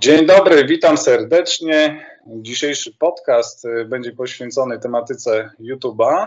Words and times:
Dzień 0.00 0.26
dobry, 0.26 0.64
witam 0.64 0.98
serdecznie. 0.98 2.06
Dzisiejszy 2.26 2.94
podcast 2.98 3.64
y, 3.64 3.84
będzie 3.84 4.12
poświęcony 4.12 4.78
tematyce 4.78 5.50
YouTube'a. 5.60 6.26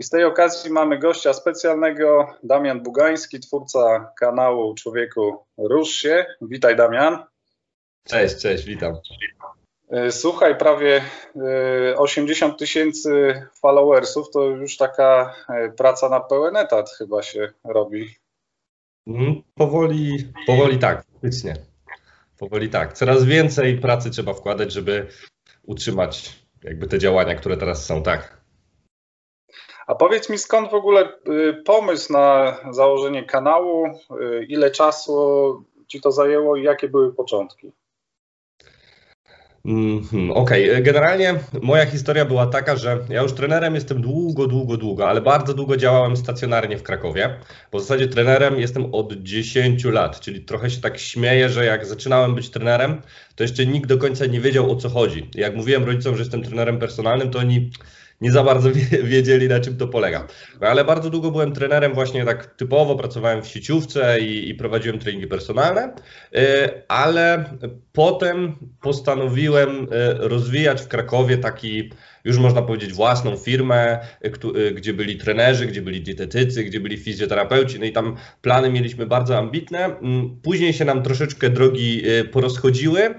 I 0.00 0.04
z 0.04 0.10
tej 0.10 0.24
okazji 0.24 0.70
mamy 0.70 0.98
gościa 0.98 1.32
specjalnego, 1.32 2.26
Damian 2.42 2.82
Bugański, 2.82 3.40
twórca 3.40 4.12
kanału 4.18 4.74
Człowieku 4.74 5.44
Rusz 5.58 5.90
się. 5.90 6.26
Witaj 6.40 6.76
Damian. 6.76 7.24
Cześć, 8.08 8.36
cześć, 8.36 8.64
witam. 8.64 8.94
Y, 10.06 10.12
słuchaj, 10.12 10.58
prawie 10.58 11.02
80 11.96 12.54
y, 12.54 12.56
tysięcy 12.56 13.42
followersów 13.60 14.30
to 14.30 14.44
już 14.44 14.76
taka 14.76 15.34
praca 15.76 16.08
na 16.08 16.20
pełen 16.20 16.56
etat 16.56 16.90
chyba 16.90 17.22
się 17.22 17.52
robi. 17.64 18.14
Mm, 19.06 19.42
powoli, 19.54 20.32
powoli 20.46 20.78
tak, 20.78 21.04
faktycznie. 21.12 21.71
Powoli 22.42 22.68
tak. 22.68 22.92
Coraz 22.92 23.24
więcej 23.24 23.78
pracy 23.78 24.10
trzeba 24.10 24.34
wkładać, 24.34 24.72
żeby 24.72 25.06
utrzymać 25.62 26.44
jakby 26.62 26.86
te 26.86 26.98
działania, 26.98 27.34
które 27.34 27.56
teraz 27.56 27.86
są, 27.86 28.02
tak. 28.02 28.40
A 29.86 29.94
powiedz 29.94 30.30
mi, 30.30 30.38
skąd 30.38 30.70
w 30.70 30.74
ogóle 30.74 31.08
y, 31.28 31.62
pomysł 31.64 32.12
na 32.12 32.56
założenie 32.70 33.24
kanału? 33.24 33.86
Y, 33.86 34.46
ile 34.48 34.70
czasu 34.70 35.64
ci 35.86 36.00
to 36.00 36.12
zajęło 36.12 36.56
i 36.56 36.62
jakie 36.62 36.88
były 36.88 37.14
początki? 37.14 37.72
Mm, 39.64 40.30
Okej, 40.30 40.70
okay. 40.70 40.82
generalnie 40.82 41.34
moja 41.62 41.86
historia 41.86 42.24
była 42.24 42.46
taka, 42.46 42.76
że 42.76 42.98
ja 43.08 43.22
już 43.22 43.32
trenerem 43.32 43.74
jestem 43.74 44.02
długo, 44.02 44.46
długo, 44.46 44.76
długo, 44.76 45.08
ale 45.08 45.20
bardzo 45.20 45.54
długo 45.54 45.76
działałem 45.76 46.16
stacjonarnie 46.16 46.78
w 46.78 46.82
Krakowie. 46.82 47.38
W 47.72 47.80
zasadzie 47.80 48.08
trenerem 48.08 48.60
jestem 48.60 48.94
od 48.94 49.12
10 49.12 49.84
lat, 49.84 50.20
czyli 50.20 50.40
trochę 50.40 50.70
się 50.70 50.80
tak 50.80 50.98
śmieję, 50.98 51.48
że 51.48 51.64
jak 51.64 51.86
zaczynałem 51.86 52.34
być 52.34 52.50
trenerem, 52.50 53.02
to 53.36 53.44
jeszcze 53.44 53.66
nikt 53.66 53.88
do 53.88 53.98
końca 53.98 54.26
nie 54.26 54.40
wiedział 54.40 54.70
o 54.70 54.76
co 54.76 54.88
chodzi. 54.88 55.30
Jak 55.34 55.56
mówiłem 55.56 55.84
rodzicom, 55.84 56.14
że 56.14 56.22
jestem 56.22 56.42
trenerem 56.42 56.78
personalnym, 56.78 57.30
to 57.30 57.38
oni 57.38 57.70
nie 58.22 58.32
za 58.32 58.44
bardzo 58.44 58.70
wiedzieli, 59.04 59.48
na 59.48 59.60
czym 59.60 59.76
to 59.76 59.88
polega. 59.88 60.26
No, 60.60 60.68
ale 60.68 60.84
bardzo 60.84 61.10
długo 61.10 61.30
byłem 61.30 61.52
trenerem, 61.52 61.94
właśnie 61.94 62.24
tak 62.24 62.46
typowo 62.46 62.96
pracowałem 62.96 63.42
w 63.42 63.46
sieciówce 63.46 64.20
i, 64.20 64.48
i 64.48 64.54
prowadziłem 64.54 64.98
treningi 64.98 65.26
personalne, 65.26 65.94
e, 66.34 66.70
ale 66.88 67.44
potem 67.92 68.56
postanowiłem 68.80 69.70
e, 69.90 70.14
rozwijać 70.14 70.82
w 70.82 70.88
Krakowie 70.88 71.38
taki 71.38 71.90
już 72.24 72.38
można 72.38 72.62
powiedzieć 72.62 72.92
własną 72.92 73.36
firmę, 73.36 73.98
e, 74.20 74.70
gdzie 74.70 74.92
byli 74.92 75.16
trenerzy, 75.16 75.66
gdzie 75.66 75.82
byli 75.82 76.00
dietetycy, 76.00 76.64
gdzie 76.64 76.80
byli 76.80 76.98
fizjoterapeuci, 76.98 77.78
no 77.78 77.84
i 77.84 77.92
tam 77.92 78.16
plany 78.42 78.70
mieliśmy 78.70 79.06
bardzo 79.06 79.38
ambitne. 79.38 79.84
Mm, 79.84 80.40
później 80.42 80.72
się 80.72 80.84
nam 80.84 81.02
troszeczkę 81.02 81.50
drogi 81.50 82.02
porozchodziły. 82.32 83.14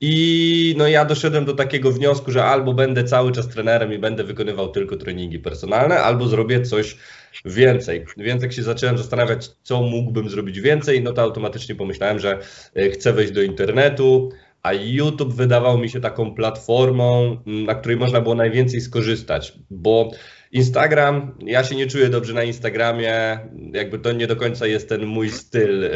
I 0.00 0.74
no 0.78 0.88
ja 0.88 1.04
doszedłem 1.04 1.44
do 1.44 1.54
takiego 1.54 1.92
wniosku, 1.92 2.30
że 2.30 2.44
albo 2.44 2.74
będę 2.74 3.04
cały 3.04 3.32
czas 3.32 3.48
trenerem 3.48 3.92
i 3.92 3.98
będę 3.98 4.24
wykonywał 4.24 4.68
tylko 4.68 4.96
treningi 4.96 5.38
personalne, 5.38 6.00
albo 6.00 6.28
zrobię 6.28 6.62
coś 6.62 6.96
więcej. 7.44 8.04
Więc 8.16 8.42
jak 8.42 8.52
się 8.52 8.62
zacząłem 8.62 8.98
zastanawiać, 8.98 9.50
co 9.62 9.82
mógłbym 9.82 10.30
zrobić 10.30 10.60
więcej, 10.60 11.02
no 11.02 11.12
to 11.12 11.22
automatycznie 11.22 11.74
pomyślałem, 11.74 12.18
że 12.18 12.38
e, 12.74 12.90
chcę 12.90 13.12
wejść 13.12 13.32
do 13.32 13.42
internetu, 13.42 14.30
a 14.62 14.72
YouTube 14.72 15.34
wydawał 15.34 15.78
mi 15.78 15.90
się 15.90 16.00
taką 16.00 16.34
platformą, 16.34 17.36
na 17.46 17.74
której 17.74 17.96
można 17.96 18.20
było 18.20 18.34
najwięcej 18.34 18.80
skorzystać, 18.80 19.52
bo 19.70 20.10
Instagram, 20.52 21.34
ja 21.46 21.64
się 21.64 21.76
nie 21.76 21.86
czuję 21.86 22.08
dobrze 22.08 22.34
na 22.34 22.42
Instagramie, 22.42 23.38
jakby 23.72 23.98
to 23.98 24.12
nie 24.12 24.26
do 24.26 24.36
końca 24.36 24.66
jest 24.66 24.88
ten 24.88 25.06
mój 25.06 25.30
styl, 25.30 25.84
e, 25.84 25.90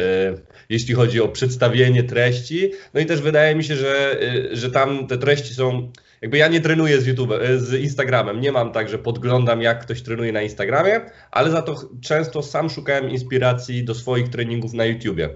jeśli 0.69 0.93
chodzi 0.93 1.21
o 1.21 1.27
przedstawienie 1.27 2.03
treści. 2.03 2.71
No 2.93 2.99
i 2.99 3.05
też 3.05 3.21
wydaje 3.21 3.55
mi 3.55 3.63
się, 3.63 3.75
że, 3.75 4.21
e, 4.21 4.55
że 4.55 4.71
tam 4.71 5.07
te 5.07 5.17
treści 5.17 5.53
są. 5.53 5.91
Jakby 6.21 6.37
ja 6.37 6.47
nie 6.47 6.61
trenuję 6.61 7.01
z 7.01 7.07
YouTube, 7.07 7.31
e, 7.31 7.59
z 7.59 7.73
Instagramem. 7.73 8.41
Nie 8.41 8.51
mam 8.51 8.71
tak, 8.71 8.89
że 8.89 8.99
podglądam, 8.99 9.61
jak 9.61 9.81
ktoś 9.81 10.01
trenuje 10.01 10.31
na 10.31 10.41
Instagramie, 10.41 11.01
ale 11.31 11.51
za 11.51 11.61
to 11.61 11.89
często 12.01 12.43
sam 12.43 12.69
szukałem 12.69 13.09
inspiracji 13.09 13.83
do 13.83 13.95
swoich 13.95 14.29
treningów 14.29 14.73
na 14.73 14.85
YouTubie. 14.85 15.29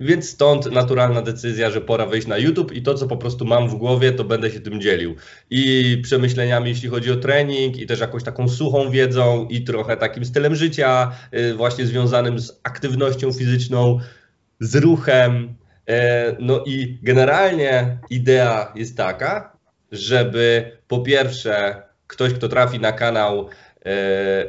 Więc 0.00 0.28
stąd 0.30 0.72
naturalna 0.72 1.22
decyzja, 1.22 1.70
że 1.70 1.80
pora 1.80 2.06
wejść 2.06 2.26
na 2.26 2.38
YouTube 2.38 2.72
i 2.72 2.82
to, 2.82 2.94
co 2.94 3.06
po 3.06 3.16
prostu 3.16 3.44
mam 3.44 3.68
w 3.68 3.74
głowie, 3.74 4.12
to 4.12 4.24
będę 4.24 4.50
się 4.50 4.60
tym 4.60 4.80
dzielił. 4.80 5.14
I 5.50 6.00
przemyśleniami, 6.02 6.68
jeśli 6.68 6.88
chodzi 6.88 7.12
o 7.12 7.16
trening, 7.16 7.76
i 7.76 7.86
też 7.86 8.00
jakąś 8.00 8.22
taką 8.22 8.48
suchą 8.48 8.90
wiedzą, 8.90 9.46
i 9.50 9.64
trochę 9.64 9.96
takim 9.96 10.24
stylem 10.24 10.54
życia, 10.54 11.12
y, 11.34 11.54
właśnie 11.54 11.86
związanym 11.86 12.38
z 12.38 12.60
aktywnością 12.62 13.32
fizyczną, 13.32 14.00
z 14.60 14.76
ruchem. 14.76 15.54
E, 15.88 16.36
no 16.40 16.64
i 16.66 16.98
generalnie 17.02 17.98
idea 18.10 18.72
jest 18.74 18.96
taka, 18.96 19.56
żeby 19.92 20.72
po 20.88 21.00
pierwsze 21.00 21.82
ktoś, 22.06 22.32
kto 22.32 22.48
trafi 22.48 22.80
na 22.80 22.92
kanał, 22.92 23.48
e, 23.86 24.44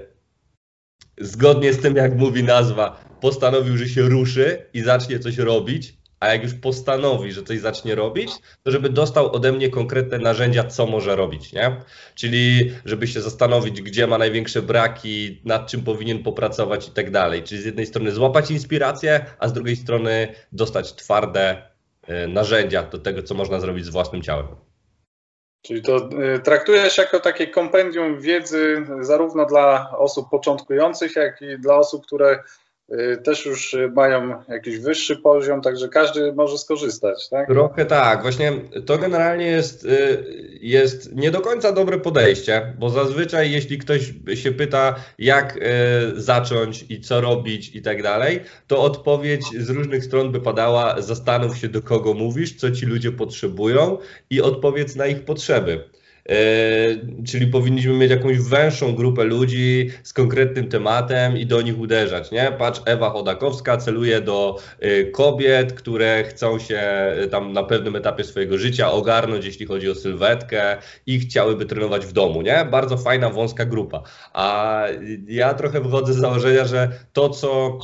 zgodnie 1.17 1.73
z 1.73 1.81
tym, 1.81 1.95
jak 1.95 2.15
mówi 2.15 2.43
nazwa, 2.43 3.04
postanowił, 3.21 3.77
że 3.77 3.89
się 3.89 4.01
ruszy 4.01 4.65
i 4.73 4.81
zacznie 4.81 5.19
coś 5.19 5.37
robić, 5.37 5.93
a 6.19 6.27
jak 6.33 6.43
już 6.43 6.53
postanowi, 6.53 7.31
że 7.31 7.43
coś 7.43 7.59
zacznie 7.59 7.95
robić, 7.95 8.31
to 8.63 8.71
żeby 8.71 8.89
dostał 8.89 9.31
ode 9.35 9.51
mnie 9.51 9.69
konkretne 9.69 10.17
narzędzia, 10.17 10.63
co 10.63 10.85
może 10.85 11.15
robić, 11.15 11.53
nie? 11.53 11.81
Czyli 12.15 12.71
żeby 12.85 13.07
się 13.07 13.21
zastanowić, 13.21 13.81
gdzie 13.81 14.07
ma 14.07 14.17
największe 14.17 14.61
braki, 14.61 15.41
nad 15.45 15.67
czym 15.67 15.83
powinien 15.83 16.23
popracować 16.23 16.87
i 16.87 16.91
tak 16.91 17.11
dalej. 17.11 17.43
Czyli 17.43 17.61
z 17.61 17.65
jednej 17.65 17.85
strony 17.85 18.11
złapać 18.11 18.51
inspirację, 18.51 19.25
a 19.39 19.47
z 19.47 19.53
drugiej 19.53 19.75
strony 19.75 20.27
dostać 20.51 20.95
twarde 20.95 21.69
e, 22.07 22.27
narzędzia 22.27 22.83
do 22.83 22.99
tego, 22.99 23.23
co 23.23 23.35
można 23.35 23.59
zrobić 23.59 23.85
z 23.85 23.89
własnym 23.89 24.21
ciałem. 24.21 24.47
Czyli 25.61 25.81
to 25.81 26.09
y, 26.35 26.39
traktujesz 26.39 26.97
jako 26.97 27.19
takie 27.19 27.47
kompendium 27.47 28.21
wiedzy 28.21 28.85
zarówno 28.99 29.45
dla 29.45 29.97
osób 29.97 30.29
początkujących, 30.29 31.15
jak 31.15 31.41
i 31.41 31.59
dla 31.59 31.75
osób, 31.75 32.05
które 32.05 32.43
też 33.23 33.45
już 33.45 33.75
mają 33.95 34.43
jakiś 34.49 34.79
wyższy 34.79 35.15
poziom, 35.15 35.61
także 35.61 35.89
każdy 35.89 36.33
może 36.33 36.57
skorzystać, 36.57 37.29
tak? 37.29 37.47
Trochę 37.47 37.85
tak, 37.85 38.21
właśnie 38.21 38.51
to 38.85 38.97
generalnie 38.97 39.45
jest, 39.45 39.85
y, 39.85 40.25
jest 40.61 41.15
nie 41.15 41.31
do 41.31 41.41
końca 41.41 41.71
dobre 41.71 41.99
podejście, 41.99 42.73
bo 42.79 42.89
zazwyczaj 42.89 43.51
jeśli 43.51 43.77
ktoś 43.77 44.13
się 44.35 44.51
pyta, 44.51 44.95
jak 45.19 45.57
y, 45.57 45.61
zacząć 46.21 46.85
i 46.89 47.01
co 47.01 47.21
robić 47.21 47.75
i 47.75 47.81
tak 47.81 48.03
dalej, 48.03 48.41
to 48.67 48.81
odpowiedź 48.81 49.43
z 49.59 49.69
różnych 49.69 50.05
stron 50.05 50.31
by 50.31 50.41
padała, 50.41 51.01
zastanów 51.01 51.57
się 51.57 51.67
do 51.67 51.81
kogo 51.81 52.13
mówisz, 52.13 52.55
co 52.55 52.71
ci 52.71 52.85
ludzie 52.85 53.11
potrzebują 53.11 53.97
i 54.29 54.41
odpowiedz 54.41 54.95
na 54.95 55.07
ich 55.07 55.25
potrzeby. 55.25 55.83
E, 56.29 56.35
czyli 57.25 57.47
powinniśmy 57.47 57.93
mieć 57.93 58.11
jakąś 58.11 58.37
węższą 58.37 58.95
grupę 58.95 59.23
ludzi 59.23 59.89
z 60.03 60.13
konkretnym 60.13 60.69
tematem 60.69 61.37
i 61.37 61.45
do 61.45 61.61
nich 61.61 61.79
uderzać, 61.79 62.31
nie? 62.31 62.51
Patrz, 62.57 62.81
Ewa 62.85 63.09
Chodakowska 63.09 63.77
celuje 63.77 64.21
do 64.21 64.57
e, 64.79 65.03
kobiet, 65.03 65.73
które 65.73 66.23
chcą 66.23 66.59
się 66.59 66.77
e, 66.77 67.27
tam 67.27 67.53
na 67.53 67.63
pewnym 67.63 67.95
etapie 67.95 68.23
swojego 68.23 68.57
życia 68.57 68.91
ogarnąć, 68.91 69.45
jeśli 69.45 69.65
chodzi 69.65 69.89
o 69.89 69.95
sylwetkę 69.95 70.77
i 71.05 71.19
chciałyby 71.19 71.65
trenować 71.65 72.05
w 72.05 72.11
domu, 72.11 72.41
nie? 72.41 72.67
Bardzo 72.71 72.97
fajna, 72.97 73.29
wąska 73.29 73.65
grupa. 73.65 74.03
A 74.33 74.83
ja 75.27 75.53
trochę 75.53 75.81
wychodzę 75.81 76.13
z 76.13 76.17
założenia, 76.17 76.65
że 76.65 76.89
to, 77.13 77.29
co 77.29 77.79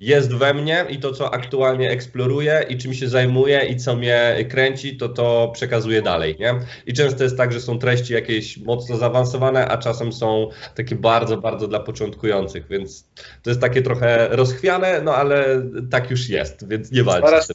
jest 0.00 0.34
we 0.34 0.54
mnie 0.54 0.86
i 0.88 1.00
to, 1.00 1.12
co 1.12 1.34
aktualnie 1.34 1.90
eksploruję 1.90 2.66
i 2.68 2.76
czym 2.78 2.94
się 2.94 3.08
zajmuję 3.08 3.66
i 3.66 3.76
co 3.76 3.96
mnie 3.96 4.46
kręci, 4.50 4.96
to 4.96 5.08
to 5.08 5.50
przekazuję 5.54 6.02
dalej, 6.02 6.36
nie? 6.40 6.54
I 6.86 6.92
często 6.92 7.24
jest 7.24 7.36
tak, 7.36 7.52
że 7.52 7.60
są 7.60 7.78
treści 7.78 8.14
jakieś 8.14 8.58
mocno 8.58 8.96
zaawansowane, 8.96 9.68
a 9.68 9.78
czasem 9.78 10.12
są 10.12 10.48
takie 10.74 10.94
bardzo, 10.94 11.36
bardzo 11.36 11.68
dla 11.68 11.80
początkujących, 11.80 12.68
więc 12.68 13.08
to 13.42 13.50
jest 13.50 13.60
takie 13.60 13.82
trochę 13.82 14.28
rozchwiane, 14.30 15.00
no 15.02 15.14
ale 15.14 15.62
tak 15.90 16.10
już 16.10 16.28
jest, 16.28 16.68
więc 16.68 16.92
nie 16.92 17.04
walczę. 17.04 17.26
Starasz 17.26 17.46
się 17.46 17.54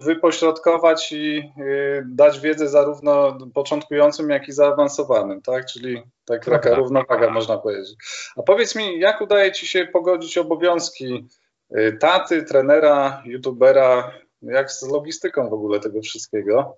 wypośrodkować 0.00 1.12
i 1.12 1.38
y, 1.60 2.04
dać 2.10 2.40
wiedzę 2.40 2.68
zarówno 2.68 3.38
początkującym, 3.54 4.30
jak 4.30 4.48
i 4.48 4.52
zaawansowanym, 4.52 5.42
tak? 5.42 5.66
Czyli 5.66 6.02
tak, 6.24 6.44
taka 6.44 6.74
równowaga 6.74 7.30
można 7.30 7.58
powiedzieć. 7.58 7.96
A 8.36 8.42
powiedz 8.42 8.76
mi, 8.76 9.00
jak 9.00 9.20
udaje 9.20 9.52
Ci 9.52 9.66
się 9.66 9.86
pogodzić 9.86 10.38
obowiązki 10.38 11.28
taty, 12.00 12.42
trenera, 12.42 13.22
youtubera, 13.26 14.12
jak 14.42 14.72
z 14.72 14.82
logistyką 14.82 15.48
w 15.48 15.52
ogóle 15.52 15.80
tego 15.80 16.02
wszystkiego? 16.02 16.76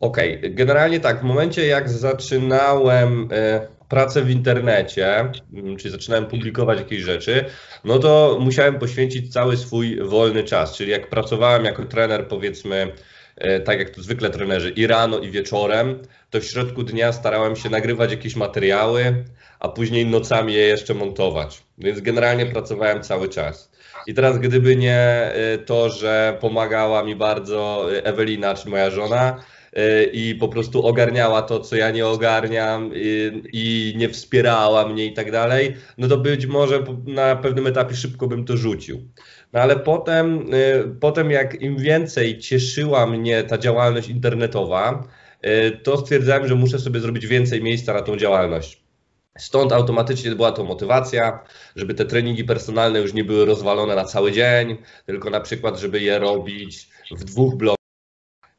Okej, 0.00 0.38
okay. 0.38 0.50
generalnie 0.50 1.00
tak, 1.00 1.20
w 1.20 1.22
momencie 1.22 1.66
jak 1.66 1.88
zaczynałem 1.88 3.28
e, 3.32 3.66
pracę 3.88 4.22
w 4.22 4.30
internecie, 4.30 5.20
mm, 5.54 5.76
czyli 5.76 5.92
zaczynałem 5.92 6.26
publikować 6.26 6.78
jakieś 6.78 7.00
rzeczy, 7.00 7.44
no 7.84 7.98
to 7.98 8.38
musiałem 8.40 8.78
poświęcić 8.78 9.32
cały 9.32 9.56
swój 9.56 10.00
wolny 10.02 10.44
czas, 10.44 10.76
czyli 10.76 10.90
jak 10.90 11.10
pracowałem 11.10 11.64
jako 11.64 11.84
trener 11.84 12.28
powiedzmy 12.28 12.92
e, 13.36 13.60
tak 13.60 13.78
jak 13.78 13.90
to 13.90 14.02
zwykle 14.02 14.30
trenerzy, 14.30 14.70
i 14.70 14.86
rano, 14.86 15.18
i 15.18 15.30
wieczorem, 15.30 16.02
to 16.30 16.40
w 16.40 16.44
środku 16.44 16.82
dnia 16.82 17.12
starałem 17.12 17.56
się 17.56 17.70
nagrywać 17.70 18.10
jakieś 18.10 18.36
materiały, 18.36 19.24
a 19.60 19.68
później 19.68 20.06
nocami 20.06 20.54
je 20.54 20.62
jeszcze 20.62 20.94
montować. 20.94 21.62
Więc 21.78 22.00
generalnie 22.00 22.46
pracowałem 22.46 23.02
cały 23.02 23.28
czas. 23.28 23.69
I 24.10 24.14
teraz, 24.14 24.38
gdyby 24.38 24.76
nie 24.76 24.98
e, 24.98 25.58
to, 25.58 25.90
że 25.90 26.36
pomagała 26.40 27.04
mi 27.04 27.16
bardzo 27.16 27.86
Ewelina, 28.04 28.54
czyli 28.54 28.70
moja 28.70 28.90
żona, 28.90 29.44
e, 29.72 30.04
i 30.04 30.34
po 30.34 30.48
prostu 30.48 30.86
ogarniała 30.86 31.42
to, 31.42 31.60
co 31.60 31.76
ja 31.76 31.90
nie 31.90 32.06
ogarniam 32.06 32.90
i, 33.52 33.94
nie 33.96 34.08
wspierała 34.08 34.88
mnie 34.88 35.06
i 35.06 35.12
tak 35.12 35.32
dalej, 35.32 35.76
no 35.98 36.08
to 36.08 36.16
być 36.16 36.46
może 36.46 36.84
na 37.06 37.36
pewnym 37.36 37.66
etapie 37.66 37.94
szybko 37.94 38.26
bym 38.26 38.44
to 38.44 38.56
rzucił. 38.56 39.08
No 39.52 39.60
ale 39.60 39.76
potem, 39.76 40.46
potem 41.00 41.30
jak 41.30 41.62
im 41.62 41.76
więcej 41.76 42.38
cieszyła 42.38 43.06
mnie 43.06 43.44
ta 43.44 43.58
działalność 43.58 44.08
internetowa, 44.08 45.08
to 45.82 45.98
stwierdzałem, 45.98 46.48
że 46.48 46.54
muszę 46.54 46.78
sobie 46.78 47.00
zrobić 47.00 47.26
więcej 47.26 47.62
miejsca 47.62 47.94
na 47.94 48.02
tą 48.02 48.16
działalność. 48.16 48.89
Stąd 49.38 49.72
automatycznie 49.72 50.30
była 50.30 50.52
to 50.52 50.64
motywacja, 50.64 51.44
żeby 51.76 51.94
te 51.94 52.04
treningi 52.04 52.44
personalne 52.44 53.00
już 53.00 53.14
nie 53.14 53.24
były 53.24 53.44
rozwalone 53.44 53.96
na 53.96 54.04
cały 54.04 54.32
dzień, 54.32 54.76
tylko 55.06 55.30
na 55.30 55.40
przykład, 55.40 55.78
żeby 55.78 56.00
je 56.00 56.18
robić 56.18 56.88
w 57.10 57.24
dwóch 57.24 57.54
blokach, 57.54 57.86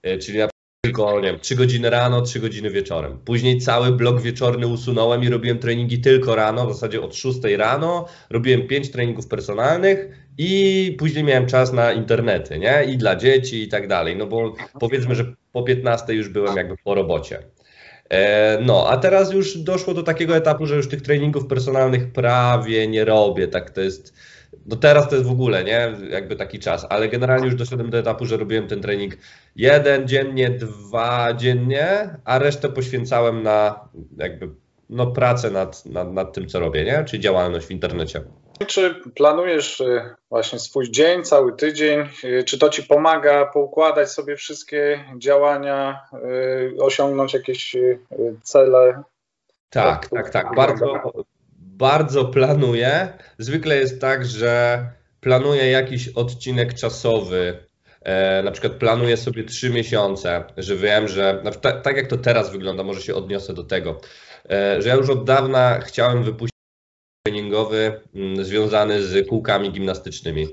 e, 0.03 0.17
czyli 0.17 0.37
na 0.39 0.51
tylko 0.85 1.19
nie 1.19 1.27
wiem, 1.31 1.39
3 1.39 1.55
godziny 1.55 1.89
rano, 1.89 2.21
3 2.21 2.39
godziny 2.39 2.69
wieczorem. 2.69 3.19
Później 3.25 3.57
cały 3.57 3.91
blok 3.91 4.21
wieczorny 4.21 4.67
usunąłem 4.67 5.23
i 5.23 5.29
robiłem 5.29 5.59
treningi 5.59 6.01
tylko 6.01 6.35
rano, 6.35 6.67
w 6.67 6.73
zasadzie 6.73 7.01
od 7.01 7.15
6 7.15 7.39
rano. 7.57 8.07
Robiłem 8.29 8.67
5 8.67 8.91
treningów 8.91 9.27
personalnych 9.27 10.07
i 10.37 10.95
później 10.99 11.23
miałem 11.23 11.45
czas 11.45 11.73
na 11.73 11.91
internety, 11.91 12.59
nie? 12.59 12.83
I 12.83 12.97
dla 12.97 13.15
dzieci 13.15 13.63
i 13.63 13.67
tak 13.67 13.87
dalej. 13.87 14.15
No 14.15 14.27
bo 14.27 14.55
powiedzmy, 14.79 15.15
że 15.15 15.33
po 15.51 15.63
15 15.63 16.13
już 16.13 16.29
byłem 16.29 16.57
jakby 16.57 16.75
po 16.83 16.95
robocie. 16.95 17.43
E, 18.11 18.57
no, 18.61 18.87
a 18.89 18.97
teraz 18.97 19.33
już 19.33 19.57
doszło 19.57 19.93
do 19.93 20.03
takiego 20.03 20.35
etapu, 20.35 20.65
że 20.65 20.75
już 20.75 20.89
tych 20.89 21.01
treningów 21.01 21.47
personalnych 21.47 22.11
prawie 22.11 22.87
nie 22.87 23.05
robię. 23.05 23.47
Tak 23.47 23.69
to 23.69 23.81
jest. 23.81 24.13
No 24.65 24.75
teraz 24.75 25.09
to 25.09 25.15
jest 25.15 25.27
w 25.27 25.31
ogóle, 25.31 25.63
nie? 25.63 25.93
Jakby 26.09 26.35
taki 26.35 26.59
czas, 26.59 26.85
ale 26.89 27.09
generalnie 27.09 27.45
już 27.45 27.55
doszedłem 27.55 27.89
do 27.89 27.97
etapu, 27.97 28.25
że 28.25 28.37
robiłem 28.37 28.67
ten 28.67 28.81
trening 28.81 29.17
jeden 29.55 30.07
dziennie, 30.07 30.49
dwa 30.49 31.33
dziennie, 31.33 32.15
a 32.25 32.39
resztę 32.39 32.69
poświęcałem 32.69 33.43
na 33.43 33.89
jakby 34.17 34.49
no, 34.89 35.07
pracę 35.07 35.51
nad, 35.51 35.85
nad, 35.85 36.13
nad 36.13 36.33
tym, 36.33 36.47
co 36.47 36.59
robię, 36.59 36.85
nie? 36.85 37.03
Czyli 37.03 37.23
działalność 37.23 37.65
w 37.65 37.71
internecie. 37.71 38.21
Czy 38.67 38.95
planujesz 39.15 39.81
y, 39.81 40.15
właśnie 40.29 40.59
swój 40.59 40.91
dzień, 40.91 41.23
cały 41.23 41.55
tydzień? 41.55 42.09
Y, 42.23 42.43
czy 42.43 42.59
to 42.59 42.69
ci 42.69 42.83
pomaga 42.83 43.45
poukładać 43.45 44.11
sobie 44.11 44.35
wszystkie 44.35 45.05
działania, 45.17 46.01
y, 46.73 46.83
osiągnąć 46.83 47.33
jakieś 47.33 47.75
cele? 48.43 49.03
Tak, 49.69 50.09
tak, 50.09 50.29
tak. 50.29 50.55
Bardzo, 50.55 51.13
bardzo 51.55 52.25
planuję. 52.25 53.13
Zwykle 53.37 53.77
jest 53.77 54.01
tak, 54.01 54.25
że 54.25 54.85
planuję 55.21 55.71
jakiś 55.71 56.09
odcinek 56.09 56.73
czasowy. 56.73 57.65
E, 58.01 58.43
na 58.43 58.51
przykład 58.51 58.73
planuję 58.73 59.17
sobie 59.17 59.43
trzy 59.43 59.69
miesiące, 59.69 60.43
że 60.57 60.75
wiem, 60.75 61.07
że 61.07 61.43
tak 61.83 61.97
jak 61.97 62.07
to 62.07 62.17
teraz 62.17 62.51
wygląda, 62.51 62.83
może 62.83 63.01
się 63.01 63.15
odniosę 63.15 63.53
do 63.53 63.63
tego, 63.63 64.01
e, 64.49 64.81
że 64.81 64.89
ja 64.89 64.95
już 64.95 65.09
od 65.09 65.23
dawna 65.23 65.79
chciałem 65.79 66.23
wypuścić 66.23 66.50
treningowy 67.23 68.01
mm, 68.15 68.45
związany 68.45 69.03
z 69.03 69.27
kółkami 69.27 69.71
gimnastycznymi. 69.71 70.47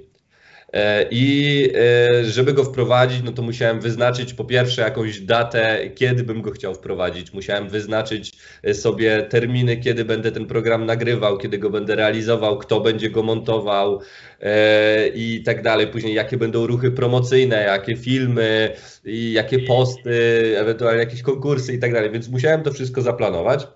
E, 0.72 1.06
I 1.10 1.68
e, 1.74 2.24
żeby 2.24 2.52
go 2.52 2.64
wprowadzić, 2.64 3.22
no 3.24 3.32
to 3.32 3.42
musiałem 3.42 3.80
wyznaczyć 3.80 4.34
po 4.34 4.44
pierwsze 4.44 4.82
jakąś 4.82 5.20
datę, 5.20 5.90
kiedy 5.94 6.24
bym 6.24 6.42
go 6.42 6.50
chciał 6.50 6.74
wprowadzić. 6.74 7.32
Musiałem 7.32 7.68
wyznaczyć 7.68 8.32
e, 8.62 8.74
sobie 8.74 9.22
terminy, 9.22 9.76
kiedy 9.76 10.04
będę 10.04 10.32
ten 10.32 10.46
program 10.46 10.86
nagrywał, 10.86 11.38
kiedy 11.38 11.58
go 11.58 11.70
będę 11.70 11.96
realizował, 11.96 12.58
kto 12.58 12.80
będzie 12.80 13.10
go 13.10 13.22
montował 13.22 14.00
i 15.14 15.42
tak 15.46 15.62
dalej. 15.62 15.86
Później 15.86 16.14
jakie 16.14 16.36
będą 16.36 16.66
ruchy 16.66 16.90
promocyjne, 16.90 17.56
jakie 17.62 17.96
filmy, 17.96 18.72
jakie 19.04 19.58
posty, 19.58 20.12
ewentualnie 20.58 21.00
jakieś 21.00 21.22
konkursy 21.22 21.72
i 21.72 21.78
tak 21.78 21.92
dalej. 21.92 22.10
Więc 22.10 22.28
musiałem 22.28 22.62
to 22.62 22.72
wszystko 22.72 23.02
zaplanować. 23.02 23.66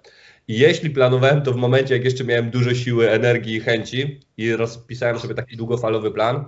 Jeśli 0.48 0.90
planowałem 0.90 1.42
to 1.42 1.52
w 1.52 1.56
momencie, 1.56 1.94
jak 1.94 2.04
jeszcze 2.04 2.24
miałem 2.24 2.50
dużo 2.50 2.74
siły, 2.74 3.10
energii 3.10 3.54
i 3.54 3.60
chęci 3.60 4.20
i 4.36 4.56
rozpisałem 4.56 5.18
sobie 5.18 5.34
taki 5.34 5.56
długofalowy 5.56 6.10
plan, 6.10 6.44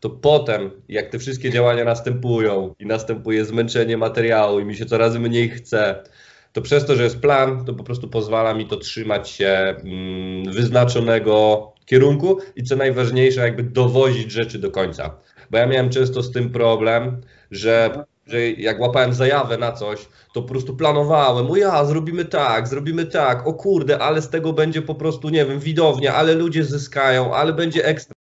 to 0.00 0.10
potem, 0.10 0.70
jak 0.88 1.08
te 1.08 1.18
wszystkie 1.18 1.50
działania 1.50 1.84
następują 1.84 2.74
i 2.78 2.86
następuje 2.86 3.44
zmęczenie 3.44 3.96
materiału 3.96 4.60
i 4.60 4.64
mi 4.64 4.76
się 4.76 4.86
coraz 4.86 5.16
mniej 5.16 5.48
chce, 5.48 6.04
to 6.52 6.62
przez 6.62 6.86
to, 6.86 6.96
że 6.96 7.04
jest 7.04 7.20
plan, 7.20 7.64
to 7.64 7.74
po 7.74 7.84
prostu 7.84 8.08
pozwala 8.08 8.54
mi 8.54 8.66
to 8.66 8.76
trzymać 8.76 9.30
się 9.30 9.48
mm, 9.48 10.52
wyznaczonego 10.52 11.72
kierunku 11.86 12.38
i 12.56 12.62
co 12.62 12.76
najważniejsze, 12.76 13.40
jakby 13.40 13.62
dowozić 13.62 14.32
rzeczy 14.32 14.58
do 14.58 14.70
końca. 14.70 15.16
Bo 15.50 15.58
ja 15.58 15.66
miałem 15.66 15.90
często 15.90 16.22
z 16.22 16.32
tym 16.32 16.50
problem, 16.50 17.20
że 17.50 18.04
że 18.30 18.50
jak 18.50 18.80
łapałem 18.80 19.12
zajawę 19.14 19.58
na 19.58 19.72
coś, 19.72 20.08
to 20.34 20.42
po 20.42 20.48
prostu 20.48 20.76
planowałem, 20.76 21.50
o 21.50 21.56
ja, 21.56 21.84
zrobimy 21.84 22.24
tak, 22.24 22.68
zrobimy 22.68 23.06
tak, 23.06 23.46
o 23.46 23.54
kurde, 23.54 23.98
ale 23.98 24.22
z 24.22 24.28
tego 24.28 24.52
będzie 24.52 24.82
po 24.82 24.94
prostu, 24.94 25.28
nie 25.28 25.46
wiem, 25.46 25.60
widownia, 25.60 26.14
ale 26.14 26.34
ludzie 26.34 26.64
zyskają, 26.64 27.34
ale 27.34 27.52
będzie 27.52 27.84
ekstra. 27.84 28.14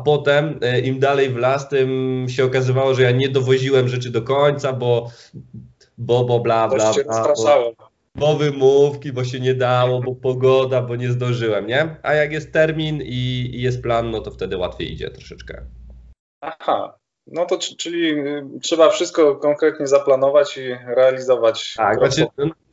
A 0.00 0.02
potem 0.02 0.58
e, 0.62 0.80
im 0.80 0.98
dalej 0.98 1.30
w 1.30 1.36
las, 1.36 1.68
tym 1.68 2.26
się 2.28 2.44
okazywało, 2.44 2.94
że 2.94 3.02
ja 3.02 3.10
nie 3.10 3.28
dowoziłem 3.28 3.88
rzeczy 3.88 4.10
do 4.10 4.22
końca, 4.22 4.72
bo 4.72 5.10
bo, 5.98 6.24
bo 6.24 6.40
bla, 6.40 6.68
bla, 6.68 6.92
bla. 6.92 7.24
Bo, 7.36 7.74
bo 8.14 8.36
wymówki, 8.36 9.12
bo 9.12 9.24
się 9.24 9.40
nie 9.40 9.54
dało, 9.54 10.00
bo 10.00 10.14
pogoda, 10.14 10.82
bo 10.82 10.96
nie 10.96 11.10
zdążyłem, 11.10 11.66
nie? 11.66 11.96
A 12.02 12.14
jak 12.14 12.32
jest 12.32 12.52
termin 12.52 13.02
i, 13.02 13.50
i 13.54 13.62
jest 13.62 13.82
plan, 13.82 14.10
no 14.10 14.20
to 14.20 14.30
wtedy 14.30 14.56
łatwiej 14.56 14.92
idzie 14.92 15.10
troszeczkę. 15.10 15.62
Aha, 16.40 16.98
no 17.26 17.46
to 17.46 17.58
czyli 17.58 18.10
y, 18.10 18.44
trzeba 18.62 18.90
wszystko 18.90 19.36
konkretnie 19.36 19.86
zaplanować 19.86 20.56
i 20.56 20.74
realizować. 20.86 21.74
Tak, 21.76 21.98
znaczy, 21.98 22.26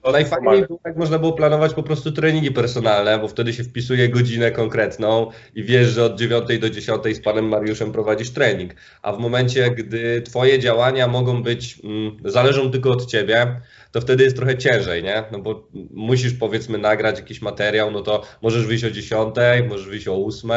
no, 0.03 0.11
najfajniej 0.11 0.67
było, 0.67 0.79
jak 0.85 0.97
można 0.97 1.19
było 1.19 1.33
planować 1.33 1.73
po 1.73 1.83
prostu 1.83 2.11
treningi 2.11 2.51
personalne, 2.51 3.19
bo 3.19 3.27
wtedy 3.27 3.53
się 3.53 3.63
wpisuje 3.63 4.09
godzinę 4.09 4.51
konkretną 4.51 5.31
i 5.55 5.63
wiesz, 5.63 5.87
że 5.87 6.05
od 6.05 6.15
9 6.15 6.59
do 6.59 6.69
10 6.69 7.03
z 7.15 7.21
panem 7.21 7.47
Mariuszem 7.47 7.91
prowadzisz 7.91 8.31
trening. 8.31 8.73
A 9.01 9.13
w 9.13 9.19
momencie, 9.19 9.71
gdy 9.71 10.21
twoje 10.21 10.59
działania 10.59 11.07
mogą 11.07 11.43
być, 11.43 11.79
mm, 11.83 12.17
zależą 12.25 12.71
tylko 12.71 12.89
od 12.89 13.05
ciebie, 13.05 13.61
to 13.91 14.01
wtedy 14.01 14.23
jest 14.23 14.35
trochę 14.35 14.57
ciężej, 14.57 15.03
nie? 15.03 15.23
No 15.31 15.39
bo 15.39 15.67
musisz 15.91 16.33
powiedzmy 16.33 16.77
nagrać 16.77 17.19
jakiś 17.19 17.41
materiał, 17.41 17.91
no 17.91 18.01
to 18.01 18.23
możesz 18.41 18.65
wyjść 18.65 18.83
o 18.83 18.91
10, 18.91 19.35
możesz 19.69 19.87
wyjść 19.87 20.07
o 20.07 20.25
8 20.25 20.51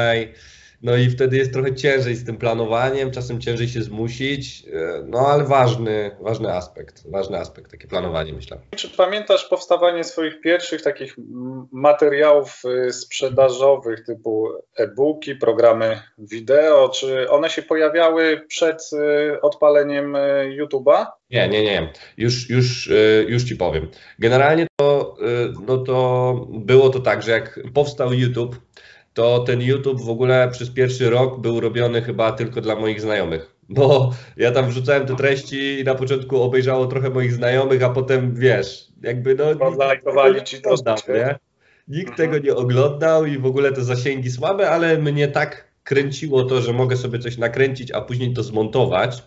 no 0.83 0.97
i 0.97 1.11
wtedy 1.11 1.37
jest 1.37 1.53
trochę 1.53 1.75
ciężej 1.75 2.15
z 2.15 2.27
tym 2.27 2.37
planowaniem, 2.37 3.11
czasem 3.11 3.41
ciężej 3.41 3.69
się 3.69 3.83
zmusić, 3.83 4.65
e, 4.73 5.03
no 5.07 5.19
ale 5.19 5.45
ważny, 5.45 6.11
ważny 6.21 6.53
aspekt, 6.53 7.11
ważny 7.11 7.39
aspekt, 7.39 7.71
takie 7.71 7.89
planowanie 7.89 8.33
myślę. 8.33 8.59
Czy 8.77 8.89
pamiętasz 8.89 9.45
powstawanie 9.45 10.05
swoich 10.05 10.41
pierwszych 10.41 10.83
takich 10.83 11.17
materiałów 11.73 12.63
y, 12.89 12.93
sprzedażowych 12.93 14.05
typu 14.05 14.49
e-booki, 14.77 15.35
programy 15.35 16.03
wideo, 16.19 16.89
czy 16.89 17.31
one 17.31 17.51
się 17.51 17.63
pojawiały 17.63 18.45
przed 18.49 18.91
y, 18.93 19.41
odpaleniem 19.41 20.17
YouTube'a? 20.59 21.07
Nie, 21.31 21.49
nie, 21.49 21.65
nie. 21.65 21.93
Już, 22.17 22.51
już, 22.51 22.91
już 23.29 23.45
ci 23.45 23.57
powiem. 23.57 23.89
Generalnie 24.19 24.67
to, 24.77 25.17
no 25.67 25.79
to 25.79 26.35
było 26.51 26.91
to 26.91 27.01
tak, 27.01 27.23
że 27.23 27.31
jak 27.31 27.61
powstał 27.75 28.13
YouTube, 28.13 28.57
to 29.15 29.39
ten 29.39 29.61
YouTube 29.61 30.01
w 30.01 30.11
ogóle 30.11 30.49
przez 30.53 30.71
pierwszy 30.71 31.11
rok 31.11 31.41
był 31.41 31.61
robiony 31.61 32.03
chyba 32.03 32.33
tylko 32.33 32.61
dla 32.61 32.77
moich 32.77 33.01
znajomych. 33.01 33.55
Bo 33.69 34.13
ja 34.37 34.53
tam 34.53 34.69
wrzucałem 34.69 35.07
te 35.07 35.17
treści 35.17 35.81
i 35.81 35.85
na 35.85 35.95
początku 35.95 36.43
obejrzało 36.43 36.87
trochę 36.87 37.11
moich 37.11 37.33
znajomych, 37.33 37.83
a 37.83 37.91
potem 37.91 38.35
wiesz, 38.35 38.89
jakby 39.03 39.35
no. 39.35 39.77
Zalajkowali 39.77 40.43
ci 40.43 40.61
to, 40.61 40.75
nie? 41.09 41.39
Nikt 41.89 42.11
mhm. 42.11 42.17
tego 42.17 42.47
nie 42.47 42.55
oglądał 42.55 43.27
i 43.27 43.39
w 43.39 43.47
ogóle 43.47 43.73
te 43.73 43.83
zasięgi 43.83 44.31
słabe, 44.31 44.71
ale 44.71 44.99
mnie 44.99 45.29
tak 45.29 45.69
kręciło 45.85 46.45
to, 46.45 46.61
że 46.61 46.73
mogę 46.73 46.97
sobie 46.97 47.19
coś 47.19 47.39
nakręcić, 47.39 47.91
a 47.91 48.01
później 48.01 48.35
to 48.35 48.43
zmontować. 48.43 49.23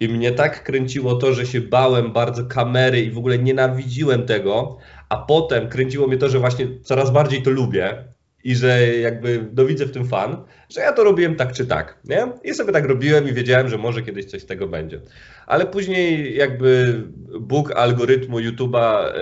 I 0.00 0.08
mnie 0.08 0.32
tak 0.32 0.64
kręciło 0.64 1.14
to, 1.14 1.34
że 1.34 1.46
się 1.46 1.60
bałem 1.60 2.12
bardzo 2.12 2.46
kamery 2.46 3.00
i 3.00 3.10
w 3.10 3.18
ogóle 3.18 3.38
nienawidziłem 3.38 4.26
tego, 4.26 4.78
a 5.08 5.16
potem 5.16 5.68
kręciło 5.68 6.06
mnie 6.06 6.18
to, 6.18 6.28
że 6.28 6.38
właśnie 6.38 6.66
coraz 6.82 7.10
bardziej 7.10 7.42
to 7.42 7.50
lubię 7.50 8.04
i 8.46 8.54
że 8.54 8.86
jakby 8.96 9.46
no 9.56 9.64
widzę 9.64 9.86
w 9.86 9.92
tym 9.92 10.08
fan, 10.08 10.36
że 10.68 10.80
ja 10.80 10.92
to 10.92 11.04
robiłem 11.04 11.36
tak 11.36 11.52
czy 11.52 11.66
tak, 11.66 11.98
nie? 12.04 12.32
I 12.44 12.54
sobie 12.54 12.72
tak 12.72 12.84
robiłem 12.84 13.28
i 13.28 13.32
wiedziałem, 13.32 13.68
że 13.68 13.78
może 13.78 14.02
kiedyś 14.02 14.24
coś 14.24 14.42
z 14.42 14.46
tego 14.46 14.68
będzie. 14.68 15.00
Ale 15.46 15.66
później 15.66 16.36
jakby 16.36 17.02
Bóg 17.40 17.72
algorytmu 17.72 18.38
YouTube'a 18.38 19.04
e, 19.04 19.14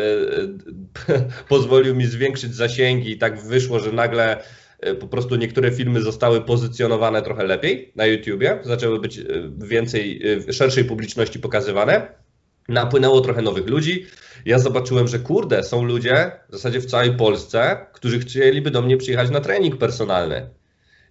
e, 1.15 1.25
pozwolił 1.49 1.97
mi 1.97 2.07
zwiększyć 2.07 2.55
zasięgi 2.55 3.11
i 3.11 3.19
tak 3.19 3.41
wyszło, 3.41 3.81
że 3.81 3.93
nagle 3.93 4.43
e, 4.81 4.95
po 4.95 5.07
prostu 5.07 5.37
niektóre 5.37 5.73
filmy 5.73 6.01
zostały 6.01 6.41
pozycjonowane 6.41 7.23
trochę 7.23 7.45
lepiej 7.45 7.93
na 7.97 8.07
YouTubie, 8.07 8.59
zaczęły 8.63 9.01
być 9.01 9.21
więcej, 9.59 10.21
szerszej 10.51 10.85
publiczności 10.85 11.39
pokazywane. 11.39 12.24
Napłynęło 12.69 13.21
trochę 13.21 13.43
nowych 13.43 13.67
ludzi. 13.67 14.07
Ja 14.45 14.59
zobaczyłem, 14.59 15.09
że 15.09 15.19
kurde, 15.19 15.63
są 15.63 15.85
ludzie 15.85 16.31
w 16.49 16.53
zasadzie 16.53 16.81
w 16.81 16.87
całej 16.87 17.17
Polsce, 17.17 17.87
którzy 17.93 18.19
chcieliby 18.19 18.71
do 18.71 18.83
mnie 18.83 18.97
przyjechać 18.97 19.31
na 19.31 19.41
trening 19.41 19.79
personalny. 19.79 20.51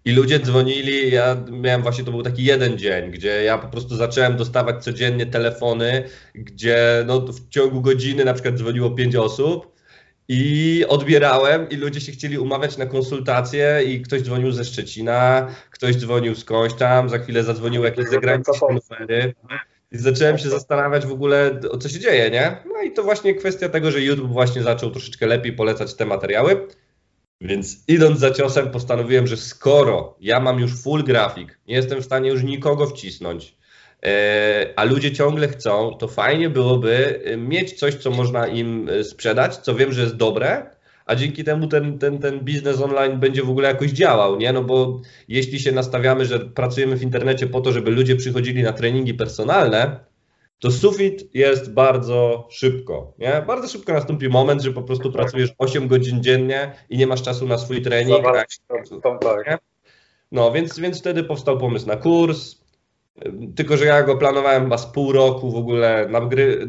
I 0.05 0.11
ludzie 0.11 0.39
dzwonili, 0.39 1.11
ja 1.11 1.37
miałem 1.51 1.81
właśnie, 1.81 2.03
to 2.03 2.11
był 2.11 2.23
taki 2.23 2.43
jeden 2.43 2.77
dzień, 2.77 3.11
gdzie 3.11 3.43
ja 3.43 3.57
po 3.57 3.67
prostu 3.67 3.95
zacząłem 3.95 4.37
dostawać 4.37 4.83
codziennie 4.83 5.25
telefony, 5.25 6.03
gdzie 6.35 7.03
no, 7.07 7.19
w 7.19 7.49
ciągu 7.49 7.81
godziny 7.81 8.25
na 8.25 8.33
przykład 8.33 8.55
dzwoniło 8.55 8.91
pięć 8.91 9.15
osób 9.15 9.73
i 10.27 10.85
odbierałem 10.89 11.69
i 11.69 11.75
ludzie 11.75 12.01
się 12.01 12.11
chcieli 12.11 12.37
umawiać 12.37 12.77
na 12.77 12.85
konsultacje 12.85 13.81
i 13.87 14.01
ktoś 14.01 14.21
dzwonił 14.21 14.51
ze 14.51 14.65
Szczecina, 14.65 15.47
ktoś 15.71 15.95
dzwonił 15.95 16.35
skądś 16.35 16.75
tam, 16.75 17.09
za 17.09 17.19
chwilę 17.19 17.43
zadzwonił 17.43 17.83
jakieś 17.83 18.09
zagraniczne 18.09 18.53
numery. 18.69 19.33
I 19.93 19.97
zacząłem 19.97 20.37
się 20.37 20.49
zastanawiać 20.49 21.05
w 21.05 21.11
ogóle, 21.11 21.59
o 21.71 21.77
co 21.77 21.89
się 21.89 21.99
dzieje, 21.99 22.31
nie? 22.31 22.57
No 22.65 22.81
i 22.81 22.91
to 22.91 23.03
właśnie 23.03 23.33
kwestia 23.35 23.69
tego, 23.69 23.91
że 23.91 24.01
YouTube 24.01 24.31
właśnie 24.31 24.63
zaczął 24.63 24.91
troszeczkę 24.91 25.25
lepiej 25.27 25.53
polecać 25.53 25.93
te 25.93 26.05
materiały. 26.05 26.67
Więc 27.41 27.83
idąc 27.87 28.19
za 28.19 28.31
ciosem, 28.31 28.71
postanowiłem, 28.71 29.27
że 29.27 29.37
skoro 29.37 30.17
ja 30.21 30.39
mam 30.39 30.59
już 30.59 30.81
full 30.81 31.03
grafik, 31.03 31.59
nie 31.67 31.75
jestem 31.75 32.01
w 32.01 32.05
stanie 32.05 32.29
już 32.29 32.43
nikogo 32.43 32.87
wcisnąć, 32.87 33.55
e, 34.05 34.73
a 34.75 34.83
ludzie 34.83 35.11
ciągle 35.11 35.47
chcą, 35.47 35.97
to 35.99 36.07
fajnie 36.07 36.49
byłoby 36.49 37.21
e, 37.25 37.37
mieć 37.37 37.79
coś, 37.79 37.95
co 37.95 38.11
można 38.11 38.47
im 38.47 38.89
e, 38.89 39.03
sprzedać, 39.03 39.57
co 39.57 39.75
wiem, 39.75 39.93
że 39.93 40.01
jest 40.01 40.15
dobre, 40.15 40.72
a 41.05 41.15
dzięki 41.15 41.43
temu 41.43 41.67
ten, 41.67 41.99
ten, 41.99 42.19
ten 42.19 42.39
biznes 42.39 42.81
online 42.81 43.19
będzie 43.19 43.43
w 43.43 43.49
ogóle 43.49 43.67
jakoś 43.67 43.91
działał, 43.91 44.37
nie? 44.37 44.53
No 44.53 44.63
bo 44.63 45.01
jeśli 45.27 45.59
się 45.59 45.71
nastawiamy, 45.71 46.25
że 46.25 46.39
pracujemy 46.39 46.95
w 46.95 47.03
internecie 47.03 47.47
po 47.47 47.61
to, 47.61 47.71
żeby 47.71 47.91
ludzie 47.91 48.15
przychodzili 48.15 48.63
na 48.63 48.73
treningi 48.73 49.13
personalne, 49.13 49.99
to 50.59 50.71
sufit 50.71 51.35
jest 51.35 51.73
bardzo 51.73 52.47
szybko. 52.51 53.13
Nie? 53.19 53.43
Bardzo 53.47 53.67
szybko 53.67 53.93
nastąpi 53.93 54.29
moment, 54.29 54.61
że 54.61 54.71
po 54.71 54.81
prostu 54.81 55.11
pracujesz 55.11 55.53
8 55.57 55.87
godzin 55.87 56.23
dziennie 56.23 56.71
i 56.89 56.97
nie 56.97 57.07
masz 57.07 57.21
czasu 57.21 57.47
na 57.47 57.57
swój 57.57 57.81
trening. 57.81 58.23
Tak? 59.45 59.59
No, 60.31 60.51
więc, 60.51 60.79
więc 60.79 60.99
wtedy 60.99 61.23
powstał 61.23 61.57
pomysł 61.57 61.87
na 61.87 61.95
kurs. 61.95 62.62
Tylko, 63.55 63.77
że 63.77 63.85
ja 63.85 64.03
go 64.03 64.17
planowałem 64.17 64.63
chyba 64.63 64.77
z 64.77 64.85
pół 64.85 65.11
roku 65.11 65.51
w 65.51 65.55
ogóle, 65.55 66.09
gry, 66.29 66.67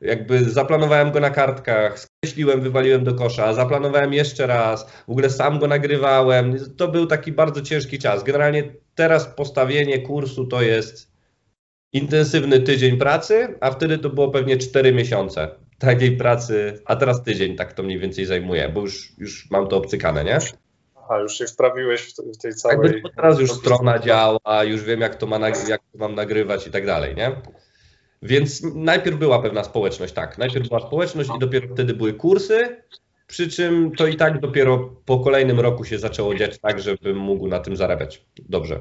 jakby 0.00 0.44
zaplanowałem 0.50 1.12
go 1.12 1.20
na 1.20 1.30
kartkach, 1.30 1.98
skreśliłem, 1.98 2.60
wywaliłem 2.60 3.04
do 3.04 3.14
kosza, 3.14 3.54
zaplanowałem 3.54 4.12
jeszcze 4.12 4.46
raz, 4.46 4.92
w 5.06 5.10
ogóle 5.10 5.30
sam 5.30 5.58
go 5.58 5.66
nagrywałem. 5.66 6.56
To 6.76 6.88
był 6.88 7.06
taki 7.06 7.32
bardzo 7.32 7.60
ciężki 7.60 7.98
czas. 7.98 8.24
Generalnie 8.24 8.72
teraz 8.94 9.26
postawienie 9.26 9.98
kursu 9.98 10.46
to 10.46 10.62
jest 10.62 11.12
intensywny 11.92 12.60
tydzień 12.60 12.96
pracy, 12.96 13.54
a 13.60 13.70
wtedy 13.70 13.98
to 13.98 14.10
było 14.10 14.30
pewnie 14.30 14.56
4 14.56 14.92
miesiące 14.92 15.48
takiej 15.78 16.16
pracy, 16.16 16.82
a 16.84 16.96
teraz 16.96 17.22
tydzień 17.22 17.56
tak 17.56 17.72
to 17.72 17.82
mniej 17.82 17.98
więcej 17.98 18.26
zajmuje, 18.26 18.68
bo 18.68 18.80
już, 18.80 19.12
już 19.18 19.50
mam 19.50 19.68
to 19.68 19.76
obcykane, 19.76 20.24
nie? 20.24 20.38
A 21.08 21.18
już 21.18 21.38
się 21.38 21.46
wprawiłeś 21.46 22.14
w, 22.34 22.38
tej 22.38 22.54
całej... 22.54 22.92
Jakby 22.92 23.10
teraz 23.10 23.40
już 23.40 23.52
strona 23.52 23.98
działa, 23.98 24.64
już 24.64 24.82
wiem 24.82 25.00
jak 25.00 25.14
to, 25.14 25.26
ma, 25.26 25.48
jak 25.48 25.80
to 25.92 25.98
mam 25.98 26.14
nagrywać 26.14 26.66
i 26.66 26.70
tak 26.70 26.86
dalej, 26.86 27.14
nie? 27.14 27.36
Więc 28.22 28.62
najpierw 28.74 29.16
była 29.16 29.42
pewna 29.42 29.64
społeczność, 29.64 30.14
tak. 30.14 30.38
Najpierw 30.38 30.68
była 30.68 30.80
społeczność 30.80 31.30
i 31.36 31.38
dopiero 31.38 31.68
wtedy 31.74 31.94
były 31.94 32.12
kursy, 32.12 32.82
przy 33.26 33.50
czym 33.50 33.92
to 33.96 34.06
i 34.06 34.16
tak 34.16 34.40
dopiero 34.40 34.90
po 35.06 35.18
kolejnym 35.20 35.60
roku 35.60 35.84
się 35.84 35.98
zaczęło 35.98 36.34
dziać 36.34 36.58
tak, 36.58 36.80
żebym 36.80 37.16
mógł 37.16 37.48
na 37.48 37.60
tym 37.60 37.76
zarabiać 37.76 38.24
dobrze. 38.48 38.80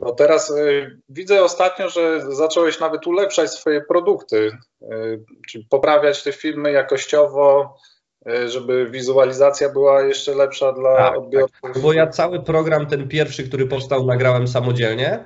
No 0.00 0.12
teraz 0.12 0.50
y, 0.50 0.98
widzę 1.08 1.44
ostatnio, 1.44 1.90
że 1.90 2.34
zacząłeś 2.34 2.80
nawet 2.80 3.06
ulepszać 3.06 3.50
swoje 3.50 3.80
produkty, 3.80 4.50
y, 4.82 5.24
czyli 5.48 5.64
poprawiać 5.70 6.22
te 6.22 6.32
filmy 6.32 6.72
jakościowo, 6.72 7.76
żeby 8.46 8.90
wizualizacja 8.90 9.68
była 9.68 10.02
jeszcze 10.02 10.34
lepsza 10.34 10.72
dla 10.72 10.96
tak, 10.96 11.08
tak. 11.08 11.18
odbiorców. 11.18 11.60
Tak. 11.62 11.78
Bo 11.78 11.92
ja 11.92 12.06
cały 12.06 12.42
program, 12.42 12.86
ten 12.86 13.08
pierwszy, 13.08 13.44
który 13.44 13.66
powstał, 13.66 14.06
nagrałem 14.06 14.48
samodzielnie. 14.48 15.24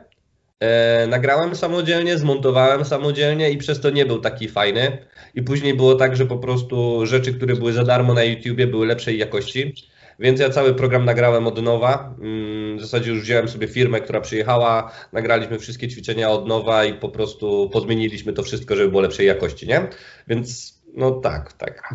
E, 0.60 1.06
nagrałem 1.06 1.54
samodzielnie, 1.56 2.18
zmontowałem 2.18 2.84
samodzielnie 2.84 3.50
i 3.50 3.58
przez 3.58 3.80
to 3.80 3.90
nie 3.90 4.06
był 4.06 4.18
taki 4.20 4.48
fajny. 4.48 5.06
I 5.34 5.42
później 5.42 5.74
było 5.74 5.94
tak, 5.94 6.16
że 6.16 6.26
po 6.26 6.38
prostu 6.38 7.06
rzeczy, 7.06 7.34
które 7.34 7.54
były 7.54 7.72
za 7.72 7.84
darmo 7.84 8.14
na 8.14 8.24
YouTubie, 8.24 8.66
były 8.66 8.86
lepszej 8.86 9.18
jakości. 9.18 9.74
Więc 10.18 10.40
ja 10.40 10.50
cały 10.50 10.74
program 10.74 11.04
nagrałem 11.04 11.46
od 11.46 11.62
nowa. 11.62 12.14
Mm, 12.20 12.78
w 12.78 12.80
zasadzie 12.80 13.10
już 13.10 13.20
wziąłem 13.20 13.48
sobie 13.48 13.68
firmę, 13.68 14.00
która 14.00 14.20
przyjechała, 14.20 14.92
nagraliśmy 15.12 15.58
wszystkie 15.58 15.88
ćwiczenia 15.88 16.30
od 16.30 16.46
nowa 16.46 16.84
i 16.84 16.94
po 16.94 17.08
prostu 17.08 17.70
pozmieniliśmy 17.72 18.32
to 18.32 18.42
wszystko, 18.42 18.76
żeby 18.76 18.88
było 18.88 19.02
lepszej 19.02 19.26
jakości, 19.26 19.66
nie? 19.66 19.88
Więc 20.28 20.74
no 20.94 21.10
tak, 21.10 21.52
tak. 21.52 21.94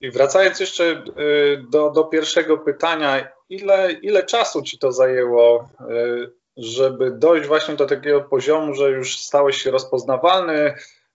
I 0.00 0.10
wracając 0.10 0.60
jeszcze 0.60 1.04
y, 1.18 1.64
do, 1.70 1.90
do 1.90 2.04
pierwszego 2.04 2.58
pytania, 2.58 3.28
ile, 3.48 3.92
ile 3.92 4.22
czasu 4.22 4.62
ci 4.62 4.78
to 4.78 4.92
zajęło, 4.92 5.68
y, 5.90 6.32
żeby 6.56 7.10
dojść 7.10 7.48
właśnie 7.48 7.74
do 7.74 7.86
takiego 7.86 8.20
poziomu, 8.20 8.74
że 8.74 8.90
już 8.90 9.18
stałeś 9.18 9.56
się 9.56 9.70
rozpoznawalny, 9.70 10.74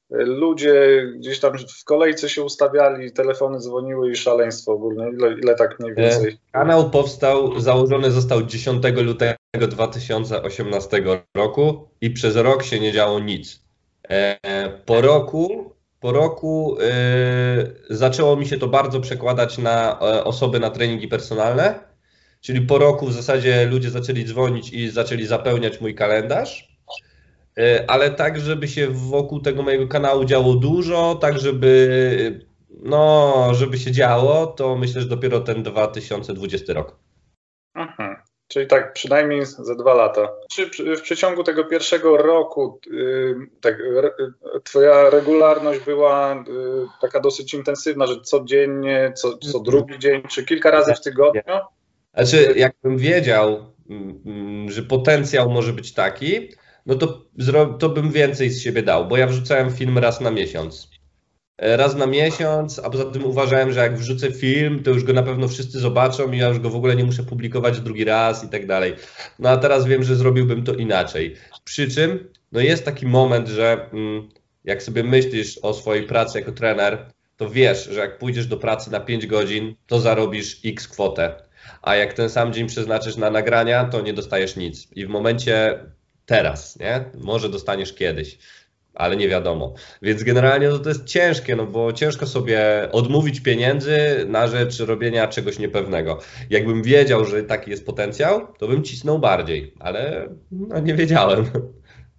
ludzie 0.09 1.03
gdzieś 1.15 1.39
tam 1.39 1.53
w 1.57 1.83
kolejce 1.83 2.29
się 2.29 2.43
ustawiali, 2.43 3.13
telefony 3.13 3.59
dzwoniły 3.59 4.11
i 4.11 4.15
szaleństwo 4.15 4.71
ogólne. 4.71 5.09
Ile, 5.09 5.33
ile 5.33 5.55
tak 5.55 5.79
mniej 5.79 5.95
więcej? 5.95 6.33
E, 6.33 6.37
kanał 6.51 6.89
powstał, 6.89 7.59
założony 7.59 8.11
został 8.11 8.43
10 8.43 8.83
lutego 9.03 9.67
2018 9.69 11.03
roku 11.35 11.89
i 12.01 12.11
przez 12.11 12.35
rok 12.35 12.63
się 12.63 12.79
nie 12.79 12.91
działo 12.91 13.19
nic. 13.19 13.63
E, 14.09 14.37
po 14.85 15.01
roku, 15.01 15.68
po 15.99 16.11
roku 16.11 16.77
yy, 16.79 17.97
zaczęło 17.97 18.35
mi 18.35 18.47
się 18.47 18.57
to 18.57 18.67
bardzo 18.67 18.99
przekładać 18.99 19.57
na 19.57 19.99
osoby 20.23 20.59
na 20.59 20.69
treningi 20.69 21.07
personalne, 21.07 21.79
czyli 22.41 22.61
po 22.61 22.77
roku 22.77 23.07
w 23.07 23.13
zasadzie 23.13 23.65
ludzie 23.65 23.89
zaczęli 23.89 24.25
dzwonić 24.25 24.73
i 24.73 24.89
zaczęli 24.89 25.25
zapełniać 25.25 25.81
mój 25.81 25.95
kalendarz 25.95 26.69
E, 27.59 27.91
ale 27.91 28.11
tak, 28.11 28.39
żeby 28.39 28.67
się 28.67 28.87
wokół 28.87 29.39
tego 29.39 29.63
mojego 29.63 29.87
kanału 29.87 30.25
działo 30.25 30.55
dużo, 30.55 31.15
tak 31.15 31.39
żeby 31.39 32.47
no, 32.83 33.53
żeby 33.53 33.77
się 33.77 33.91
działo, 33.91 34.47
to 34.47 34.75
myślę, 34.75 35.01
że 35.01 35.07
dopiero 35.07 35.39
ten 35.39 35.63
2020 35.63 36.73
rok. 36.73 36.99
Mhm. 37.75 38.08
Czyli 38.49 38.67
tak 38.67 38.93
przynajmniej 38.93 39.45
za 39.45 39.75
dwa 39.75 39.93
lata. 39.93 40.29
Czy 40.49 40.69
w 40.95 41.01
przeciągu 41.01 41.43
tego 41.43 41.65
pierwszego 41.65 42.17
roku 42.17 42.79
y, 42.87 43.35
tak, 43.61 43.77
twoja 44.63 45.09
regularność 45.09 45.79
była 45.79 46.33
y, 46.35 46.43
taka 47.01 47.19
dosyć 47.19 47.53
intensywna, 47.53 48.07
że 48.07 48.21
codziennie, 48.21 49.13
co, 49.15 49.37
co 49.37 49.57
mhm. 49.57 49.63
drugi 49.63 49.99
dzień, 49.99 50.21
czy 50.29 50.45
kilka 50.45 50.71
razy 50.71 50.93
w 50.93 51.01
tygodniu? 51.01 51.41
Znaczy, 52.13 52.53
jakbym 52.55 52.97
wiedział, 52.97 53.73
mm, 53.89 54.71
że 54.71 54.81
potencjał 54.83 55.49
może 55.49 55.73
być 55.73 55.93
taki, 55.93 56.49
no 56.85 56.95
to, 56.95 57.21
to 57.79 57.89
bym 57.89 58.11
więcej 58.11 58.49
z 58.49 58.61
siebie 58.61 58.83
dał, 58.83 59.07
bo 59.07 59.17
ja 59.17 59.27
wrzucałem 59.27 59.71
film 59.71 59.97
raz 59.97 60.21
na 60.21 60.31
miesiąc. 60.31 60.89
E, 61.59 61.77
raz 61.77 61.95
na 61.95 62.05
miesiąc, 62.05 62.79
a 62.79 62.89
poza 62.89 63.05
tym 63.05 63.25
uważałem, 63.25 63.71
że 63.71 63.79
jak 63.79 63.97
wrzucę 63.97 64.31
film, 64.31 64.83
to 64.83 64.91
już 64.91 65.03
go 65.03 65.13
na 65.13 65.23
pewno 65.23 65.47
wszyscy 65.47 65.79
zobaczą 65.79 66.31
i 66.31 66.37
ja 66.37 66.47
już 66.47 66.59
go 66.59 66.69
w 66.69 66.75
ogóle 66.75 66.95
nie 66.95 67.03
muszę 67.03 67.23
publikować 67.23 67.81
drugi 67.81 68.03
raz 68.05 68.43
i 68.43 68.49
tak 68.49 68.65
dalej. 68.67 68.95
No 69.39 69.49
a 69.49 69.57
teraz 69.57 69.85
wiem, 69.85 70.03
że 70.03 70.15
zrobiłbym 70.15 70.63
to 70.63 70.73
inaczej. 70.73 71.35
Przy 71.63 71.91
czym, 71.91 72.29
no 72.51 72.59
jest 72.59 72.85
taki 72.85 73.07
moment, 73.07 73.47
że 73.47 73.89
mm, 73.93 74.29
jak 74.63 74.83
sobie 74.83 75.03
myślisz 75.03 75.57
o 75.57 75.73
swojej 75.73 76.03
pracy 76.03 76.39
jako 76.39 76.51
trener, 76.51 77.05
to 77.37 77.49
wiesz, 77.49 77.85
że 77.85 77.99
jak 77.99 78.17
pójdziesz 78.17 78.47
do 78.47 78.57
pracy 78.57 78.91
na 78.91 78.99
5 78.99 79.27
godzin, 79.27 79.75
to 79.87 79.99
zarobisz 79.99 80.59
x 80.65 80.87
kwotę. 80.87 81.35
A 81.81 81.95
jak 81.95 82.13
ten 82.13 82.29
sam 82.29 82.53
dzień 82.53 82.67
przeznaczysz 82.67 83.17
na 83.17 83.29
nagrania, 83.29 83.85
to 83.85 84.01
nie 84.01 84.13
dostajesz 84.13 84.55
nic. 84.55 84.87
I 84.95 85.05
w 85.05 85.09
momencie 85.09 85.79
teraz, 86.25 86.79
nie? 86.79 87.05
Może 87.17 87.49
dostaniesz 87.49 87.93
kiedyś, 87.93 88.37
ale 88.95 89.17
nie 89.17 89.29
wiadomo. 89.29 89.73
Więc 90.01 90.23
generalnie 90.23 90.69
to, 90.69 90.79
to 90.79 90.89
jest 90.89 91.05
ciężkie, 91.05 91.55
no 91.55 91.65
bo 91.65 91.93
ciężko 91.93 92.27
sobie 92.27 92.89
odmówić 92.91 93.39
pieniędzy 93.39 94.25
na 94.27 94.47
rzecz 94.47 94.79
robienia 94.79 95.27
czegoś 95.27 95.59
niepewnego. 95.59 96.19
Jakbym 96.49 96.83
wiedział, 96.83 97.25
że 97.25 97.43
taki 97.43 97.71
jest 97.71 97.85
potencjał, 97.85 98.47
to 98.57 98.67
bym 98.67 98.83
cisnął 98.83 99.19
bardziej, 99.19 99.73
ale 99.79 100.29
no, 100.51 100.79
nie 100.79 100.93
wiedziałem. 100.93 101.45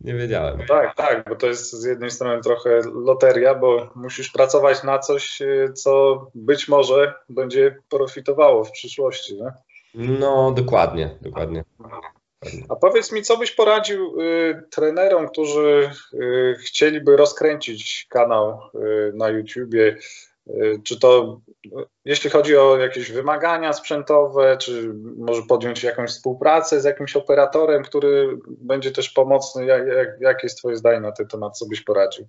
Nie 0.01 0.15
wiedziałem. 0.15 0.59
No 0.59 0.65
tak, 0.69 0.97
tak, 0.97 1.29
bo 1.29 1.37
to 1.37 1.47
jest 1.47 1.73
z 1.73 1.85
jednej 1.85 2.11
strony 2.11 2.43
trochę 2.43 2.81
loteria, 2.95 3.55
bo 3.55 3.91
musisz 3.95 4.31
pracować 4.31 4.83
na 4.83 4.99
coś, 4.99 5.43
co 5.75 6.27
być 6.35 6.69
może 6.69 7.15
będzie 7.29 7.77
profitowało 7.89 8.65
w 8.65 8.71
przyszłości. 8.71 9.35
Nie? 9.35 9.53
No, 9.95 10.53
dokładnie, 10.53 11.11
dokładnie. 11.21 11.65
A 12.69 12.77
powiedz 12.77 13.13
mi, 13.13 13.23
co 13.23 13.37
byś 13.37 13.53
poradził 13.53 14.21
y, 14.21 14.63
trenerom, 14.71 15.29
którzy 15.29 15.91
y, 16.15 16.57
chcieliby 16.65 17.17
rozkręcić 17.17 18.07
kanał 18.09 18.61
y, 18.75 19.13
na 19.15 19.29
YouTubie, 19.29 19.97
Czy 20.85 21.01
to, 21.01 21.41
jeśli 22.05 22.31
chodzi 22.31 22.57
o 22.57 22.77
jakieś 22.77 23.13
wymagania 23.13 23.73
sprzętowe, 23.73 24.57
czy 24.57 24.95
może 25.17 25.43
podjąć 25.43 25.83
jakąś 25.83 26.11
współpracę 26.11 26.81
z 26.81 26.85
jakimś 26.85 27.17
operatorem, 27.17 27.83
który 27.83 28.39
będzie 28.47 28.91
też 28.91 29.11
pomocny? 29.11 29.67
Jak, 29.67 29.87
jak, 29.87 30.09
jakie 30.21 30.41
jest 30.43 30.59
Twoje 30.59 30.77
zdanie 30.77 31.01
na 31.01 31.13
ten 31.13 31.27
temat? 31.27 31.59
Co 31.59 31.67
byś 31.67 31.81
poradził? 31.81 32.27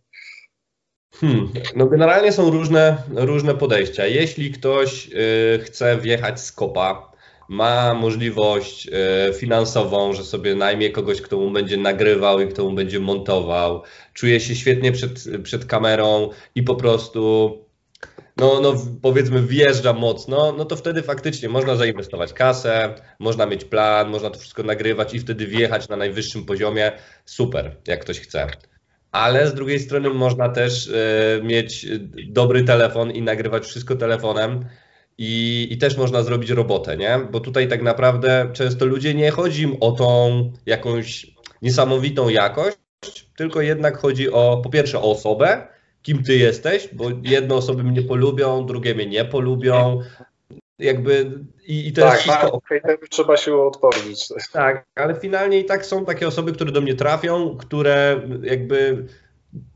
Hmm. 1.16 1.50
No 1.76 1.86
generalnie 1.86 2.32
są 2.32 2.52
różne, 2.52 2.98
różne 3.16 3.56
podejścia. 3.56 4.06
Jeśli 4.06 4.52
ktoś 4.52 5.10
y, 5.14 5.60
chce 5.64 5.98
wjechać 5.98 6.42
z 6.42 6.52
kopa, 6.52 7.11
ma 7.52 7.94
możliwość 7.94 8.88
y, 8.88 9.34
finansową, 9.34 10.14
że 10.14 10.24
sobie 10.24 10.56
najmie 10.56 10.90
kogoś, 10.90 11.22
kto 11.22 11.38
mu 11.38 11.52
będzie 11.52 11.78
nagrywał 11.78 12.42
i 12.42 12.48
kto 12.48 12.64
mu 12.64 12.72
będzie 12.72 13.00
montował, 13.00 13.84
czuje 14.14 14.40
się 14.40 14.56
świetnie 14.56 14.92
przed, 14.92 15.24
przed 15.44 15.66
kamerą 15.66 16.30
i 16.56 16.64
po 16.64 16.76
prostu 16.76 17.52
no, 18.38 18.60
no 18.62 18.74
powiedzmy 19.02 19.42
wjeżdża 19.42 19.94
mocno, 19.94 20.54
no 20.58 20.66
to 20.66 20.76
wtedy 20.76 21.02
faktycznie 21.02 21.50
można 21.50 21.76
zainwestować 21.76 22.34
kasę, 22.34 22.96
można 23.20 23.46
mieć 23.46 23.66
plan, 23.66 24.10
można 24.10 24.30
to 24.30 24.40
wszystko 24.40 24.64
nagrywać 24.64 25.14
i 25.14 25.20
wtedy 25.20 25.48
wjechać 25.48 25.90
na 25.90 25.96
najwyższym 25.96 26.46
poziomie. 26.46 26.92
Super, 27.26 27.76
jak 27.88 28.02
ktoś 28.02 28.20
chce 28.20 28.48
ale 29.12 29.48
z 29.48 29.54
drugiej 29.54 29.80
strony 29.80 30.10
można 30.10 30.50
też 30.50 30.90
e, 30.90 31.44
mieć 31.44 31.88
dobry 32.28 32.64
telefon 32.64 33.12
i 33.12 33.22
nagrywać 33.22 33.66
wszystko 33.66 33.96
telefonem. 33.96 34.66
I, 35.18 35.68
I 35.72 35.78
też 35.78 35.98
można 35.98 36.24
zrobić 36.24 36.50
robotę, 36.50 36.98
nie? 36.98 37.20
Bo 37.32 37.40
tutaj 37.40 37.68
tak 37.68 37.82
naprawdę 37.82 38.50
często 38.54 38.86
ludzie 38.86 39.14
nie 39.14 39.32
chodzi 39.32 39.64
im 39.64 39.78
o 39.80 39.92
tą 39.92 40.52
jakąś 40.66 41.28
niesamowitą 41.62 42.30
jakość, 42.30 42.78
tylko 43.36 43.62
jednak 43.62 43.98
chodzi 43.98 44.32
o 44.32 44.62
po 44.64 44.70
pierwsze 44.70 45.00
o 45.00 45.12
osobę, 45.12 45.68
kim 46.02 46.24
ty 46.24 46.38
jesteś, 46.38 46.90
bo 46.94 47.06
jedne 47.24 47.56
osoby 47.56 47.84
mnie 47.84 48.02
polubią, 48.02 48.66
drugie 48.66 48.96
mnie 48.96 49.06
nie 49.06 49.26
polubią, 49.26 50.02
jakby 50.80 51.32
i, 51.68 51.88
i 51.88 51.94
to 51.94 52.02
tak, 52.02 52.12
jest 52.12 52.22
wszystko. 52.22 52.52
Okay, 52.52 52.82
trzeba 53.10 53.38
się 53.38 53.56
odpowiedzieć. 53.56 54.28
Tak, 54.54 54.86
ale 54.96 55.16
finalnie 55.16 55.60
i 55.60 55.66
tak 55.66 55.86
są 55.86 56.06
takie 56.06 56.28
osoby, 56.28 56.52
które 56.52 56.72
do 56.72 56.82
mnie 56.82 56.96
trafią, 56.96 57.58
które 57.58 58.22
jakby 58.44 59.06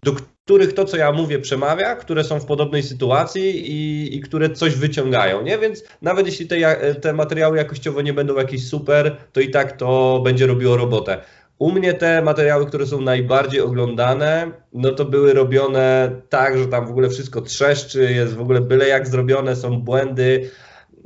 do 0.03 0.15
których 0.45 0.73
to, 0.73 0.85
co 0.85 0.97
ja 0.97 1.11
mówię, 1.11 1.39
przemawia, 1.39 1.95
które 1.95 2.23
są 2.23 2.39
w 2.39 2.45
podobnej 2.45 2.83
sytuacji 2.83 3.71
i, 3.71 4.15
i 4.15 4.21
które 4.21 4.49
coś 4.49 4.75
wyciągają, 4.75 5.41
nie? 5.41 5.57
Więc 5.57 5.83
nawet 6.01 6.25
jeśli 6.25 6.47
te, 6.47 6.95
te 6.95 7.13
materiały 7.13 7.57
jakościowo 7.57 8.01
nie 8.01 8.13
będą 8.13 8.35
jakieś 8.35 8.67
super, 8.67 9.17
to 9.33 9.41
i 9.41 9.49
tak 9.49 9.77
to 9.77 10.21
będzie 10.23 10.47
robiło 10.47 10.77
robotę. 10.77 11.17
U 11.59 11.71
mnie 11.71 11.93
te 11.93 12.21
materiały, 12.21 12.65
które 12.65 12.85
są 12.85 13.01
najbardziej 13.01 13.61
oglądane, 13.61 14.51
no 14.73 14.91
to 14.91 15.05
były 15.05 15.33
robione 15.33 16.11
tak, 16.29 16.57
że 16.57 16.67
tam 16.67 16.87
w 16.87 16.89
ogóle 16.89 17.09
wszystko 17.09 17.41
trzeszczy, 17.41 18.11
jest 18.11 18.35
w 18.35 18.41
ogóle 18.41 18.61
byle 18.61 18.87
jak 18.87 19.07
zrobione, 19.07 19.55
są 19.55 19.81
błędy, 19.81 20.49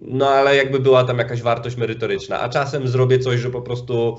no 0.01 0.29
ale 0.29 0.55
jakby 0.55 0.79
była 0.79 1.03
tam 1.03 1.17
jakaś 1.17 1.41
wartość 1.41 1.75
merytoryczna. 1.75 2.39
A 2.39 2.50
czasem 2.50 2.88
zrobię 2.88 3.19
coś, 3.19 3.39
że 3.39 3.50
po 3.50 3.62
prostu 3.62 4.17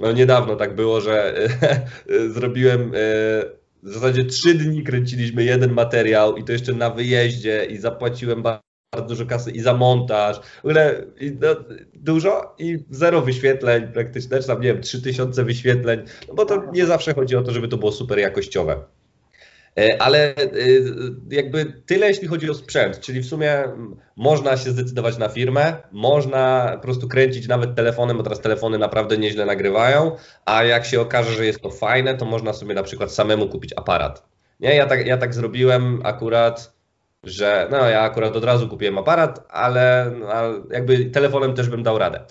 no 0.00 0.12
niedawno 0.12 0.56
tak 0.56 0.74
było, 0.74 1.00
że 1.00 1.34
zrobiłem 2.34 2.92
e, 2.94 3.58
w 3.82 3.88
zasadzie 3.88 4.24
trzy 4.24 4.54
dni 4.54 4.82
kręciliśmy 4.82 5.44
jeden 5.44 5.72
materiał 5.72 6.36
i 6.36 6.44
to 6.44 6.52
jeszcze 6.52 6.72
na 6.72 6.90
wyjeździe 6.90 7.64
i 7.64 7.76
zapłaciłem 7.76 8.42
bardzo 8.42 9.08
dużo 9.08 9.26
kasy 9.26 9.50
i 9.50 9.60
za 9.60 9.74
montaż, 9.74 10.40
w 10.40 10.64
ogóle 10.64 11.04
i, 11.20 11.36
no, 11.40 11.48
dużo 11.94 12.54
i 12.58 12.78
zero 12.90 13.22
wyświetleń 13.22 13.88
praktycznie, 13.92 14.30
też 14.30 14.46
tam 14.46 14.60
nie 14.60 14.72
wiem, 14.72 14.82
3000 14.82 15.44
wyświetleń, 15.44 16.00
no 16.28 16.34
bo 16.34 16.44
to 16.44 16.70
nie 16.72 16.86
zawsze 16.86 17.14
chodzi 17.14 17.36
o 17.36 17.42
to, 17.42 17.52
żeby 17.52 17.68
to 17.68 17.76
było 17.76 17.92
super 17.92 18.18
jakościowe. 18.18 18.84
E, 19.78 20.02
ale 20.02 20.36
e, 20.36 20.44
jakby 21.30 21.64
tyle, 21.86 22.08
jeśli 22.08 22.28
chodzi 22.28 22.50
o 22.50 22.54
sprzęt, 22.54 23.00
czyli 23.00 23.20
w 23.20 23.26
sumie 23.26 23.64
można 24.16 24.56
się 24.56 24.70
zdecydować 24.70 25.18
na 25.18 25.28
firmę, 25.28 25.76
można 25.92 26.72
po 26.74 26.82
prostu 26.82 27.08
kręcić 27.08 27.48
nawet 27.48 27.74
telefonem, 27.74 28.16
bo 28.16 28.22
teraz 28.22 28.40
telefony 28.40 28.78
naprawdę 28.78 29.18
nieźle 29.18 29.46
nagrywają, 29.46 30.16
a 30.44 30.64
jak 30.64 30.84
się 30.84 31.00
okaże, 31.00 31.32
że 31.32 31.46
jest 31.46 31.60
to 31.60 31.70
fajne, 31.70 32.14
to 32.14 32.24
można 32.24 32.52
sobie 32.52 32.74
na 32.74 32.82
przykład 32.82 33.12
samemu 33.12 33.48
kupić 33.48 33.72
aparat. 33.76 34.26
Nie, 34.60 34.74
ja 34.74 34.86
tak, 34.86 35.06
ja 35.06 35.16
tak 35.16 35.34
zrobiłem 35.34 36.00
akurat, 36.04 36.72
że 37.24 37.68
no 37.70 37.88
ja 37.88 38.00
akurat 38.00 38.36
od 38.36 38.44
razu 38.44 38.68
kupiłem 38.68 38.98
aparat, 38.98 39.46
ale 39.48 40.12
no, 40.20 40.26
jakby 40.70 41.04
telefonem 41.04 41.54
też 41.54 41.68
bym 41.68 41.82
dał 41.82 41.98
radę. 41.98 42.24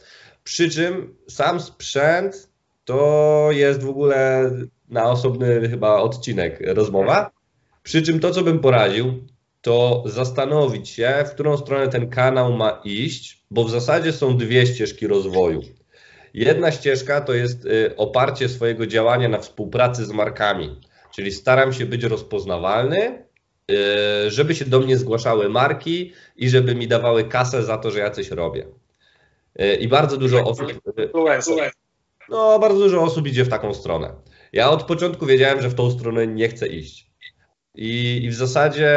Przy 0.44 0.70
czym 0.70 1.16
sam 1.30 1.60
sprzęt 1.60 2.50
to 2.86 3.48
jest 3.52 3.84
w 3.84 3.90
ogóle 3.90 4.52
na 4.90 5.10
osobny 5.10 5.70
chyba 5.70 5.96
odcinek 5.96 6.60
rozmowa. 6.68 7.37
Przy 7.88 8.02
czym 8.02 8.20
to, 8.20 8.32
co 8.32 8.42
bym 8.42 8.60
poradził, 8.60 9.28
to 9.62 10.04
zastanowić 10.06 10.90
się, 10.90 11.24
w 11.28 11.32
którą 11.32 11.58
stronę 11.58 11.88
ten 11.88 12.10
kanał 12.10 12.54
ma 12.54 12.82
iść, 12.84 13.46
bo 13.52 13.64
w 13.64 13.70
zasadzie 13.70 14.14
są 14.14 14.38
dwie 14.38 14.66
ścieżki 14.66 15.08
rozwoju. 15.08 15.62
Jedna 16.34 16.72
ścieżka 16.72 17.22
to 17.22 17.34
jest 17.34 17.66
y, 17.66 17.96
oparcie 17.98 18.50
swojego 18.50 18.88
działania 18.88 19.30
na 19.30 19.40
współpracy 19.40 20.06
z 20.06 20.12
markami, 20.12 20.82
czyli 21.16 21.32
staram 21.32 21.74
się 21.74 21.86
być 21.86 22.04
rozpoznawalny, 22.04 23.24
y, 23.72 24.32
żeby 24.32 24.56
się 24.56 24.66
do 24.66 24.80
mnie 24.80 24.98
zgłaszały 24.98 25.50
marki 25.50 26.14
i 26.36 26.50
żeby 26.50 26.76
mi 26.76 26.88
dawały 26.88 27.24
kasę 27.24 27.64
za 27.64 27.78
to, 27.78 27.92
że 27.92 28.00
ja 28.00 28.12
coś 28.12 28.30
robię. 28.30 28.68
Y, 29.62 29.76
I 29.76 29.88
bardzo 29.88 30.18
dużo 30.18 30.44
osób. 30.44 30.68
No, 32.30 32.60
bardzo 32.60 32.80
dużo 32.80 33.04
osób 33.04 33.28
idzie 33.28 33.44
w 33.46 33.50
taką 33.50 33.74
stronę. 33.74 34.14
Ja 34.54 34.70
od 34.70 34.84
początku 34.84 35.26
wiedziałem, 35.26 35.62
że 35.62 35.70
w 35.70 35.76
tą 35.76 35.92
stronę 35.92 36.28
nie 36.28 36.48
chcę 36.50 36.68
iść. 36.68 37.07
I, 37.78 38.20
i 38.24 38.30
w 38.30 38.36
zasadzie 38.36 38.92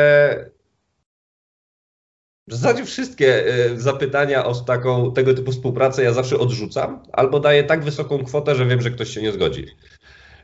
w 2.48 2.54
zasadzie 2.54 2.84
wszystkie 2.84 3.46
y, 3.46 3.80
zapytania 3.80 4.44
o 4.44 4.54
taką, 4.54 5.12
tego 5.12 5.34
typu 5.34 5.52
współpracę 5.52 6.02
ja 6.02 6.12
zawsze 6.12 6.38
odrzucam, 6.38 7.02
albo 7.12 7.40
daję 7.40 7.64
tak 7.64 7.84
wysoką 7.84 8.24
kwotę, 8.24 8.54
że 8.54 8.66
wiem, 8.66 8.82
że 8.82 8.90
ktoś 8.90 9.08
się 9.08 9.22
nie 9.22 9.32
zgodzi. 9.32 9.66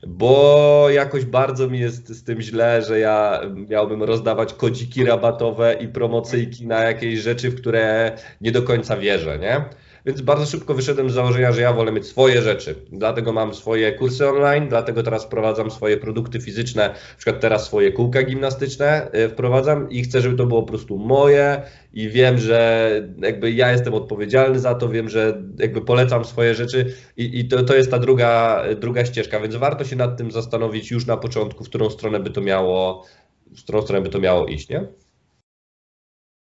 Bo 0.06 0.86
jakoś 0.90 1.24
bardzo 1.24 1.68
mi 1.68 1.80
jest 1.80 2.08
z 2.08 2.24
tym 2.24 2.40
źle, 2.40 2.82
że 2.82 2.98
ja 2.98 3.40
miałbym 3.68 4.02
rozdawać 4.02 4.54
kodziki 4.54 5.04
rabatowe 5.04 5.74
i 5.74 5.88
promocyjki 5.88 6.66
na 6.66 6.80
jakieś 6.80 7.20
rzeczy, 7.20 7.50
w 7.50 7.60
które 7.60 8.12
nie 8.40 8.52
do 8.52 8.62
końca 8.62 8.96
wierzę, 8.96 9.38
nie? 9.38 9.64
Więc 10.06 10.20
bardzo 10.20 10.46
szybko 10.46 10.74
wyszedłem 10.74 11.10
z 11.10 11.12
założenia, 11.12 11.52
że 11.52 11.60
ja 11.60 11.72
wolę 11.72 11.92
mieć 11.92 12.06
swoje 12.06 12.42
rzeczy. 12.42 12.74
Dlatego 12.92 13.32
mam 13.32 13.54
swoje 13.54 13.92
kursy 13.92 14.28
online, 14.28 14.68
dlatego 14.68 15.02
teraz 15.02 15.24
wprowadzam 15.24 15.70
swoje 15.70 15.96
produkty 15.96 16.40
fizyczne, 16.40 16.88
na 16.88 17.16
przykład 17.16 17.40
teraz 17.40 17.66
swoje 17.66 17.92
kółka 17.92 18.22
gimnastyczne 18.22 19.10
y, 19.14 19.28
wprowadzam 19.28 19.90
i 19.90 20.02
chcę, 20.02 20.20
żeby 20.20 20.36
to 20.36 20.46
było 20.46 20.62
po 20.62 20.68
prostu 20.68 20.98
moje 20.98 21.62
i 21.92 22.08
wiem, 22.08 22.38
że 22.38 22.90
jakby 23.18 23.52
ja 23.52 23.72
jestem 23.72 23.94
odpowiedzialny 23.94 24.58
za 24.58 24.74
to, 24.74 24.88
wiem, 24.88 25.08
że 25.08 25.42
jakby 25.58 25.80
polecam 25.80 26.24
swoje 26.24 26.54
rzeczy 26.54 26.94
i, 27.16 27.40
i 27.40 27.48
to, 27.48 27.62
to 27.62 27.76
jest 27.76 27.90
ta 27.90 27.98
druga, 27.98 28.62
druga 28.80 29.04
ścieżka, 29.04 29.40
więc 29.40 29.56
warto 29.56 29.84
się 29.84 29.96
nad 29.96 30.16
tym 30.18 30.30
zastanowić 30.30 30.90
już 30.90 31.06
na 31.06 31.16
początku, 31.16 31.64
w 31.64 31.68
którą 31.68 31.90
stronę 31.90 32.20
by 32.20 32.30
to 32.30 32.40
miało, 32.40 33.04
w 33.56 33.62
którą 33.62 33.82
stronę 33.82 34.02
by 34.02 34.08
to 34.08 34.18
miało 34.18 34.46
iść, 34.46 34.68
nie? 34.68 34.86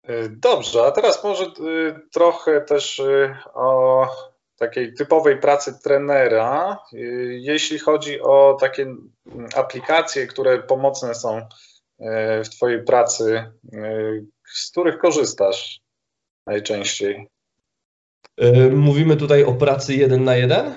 E, 0.03 0.29
dobrze, 0.29 0.83
a 0.83 0.91
teraz 0.91 1.23
może 1.23 1.45
e, 1.45 1.49
trochę 2.11 2.61
też 2.61 2.99
e, 2.99 3.37
o 3.53 4.07
takiej 4.55 4.93
typowej 4.93 5.39
pracy 5.39 5.79
trenera. 5.83 6.79
Jeśli 7.29 7.79
chodzi 7.79 8.21
o 8.21 8.57
takie 8.59 8.95
aplikacje, 9.55 10.27
które 10.27 10.63
pomocne 10.63 11.15
są 11.15 11.41
w 12.45 12.49
Twojej 12.49 12.83
pracy, 12.83 13.51
z 14.53 14.71
których 14.71 14.97
korzystasz 14.97 15.81
najczęściej? 16.45 17.27
Mówimy 18.71 19.17
tutaj 19.17 19.43
o 19.43 19.53
pracy 19.53 19.93
jeden 19.93 20.23
na 20.23 20.35
jeden? 20.35 20.73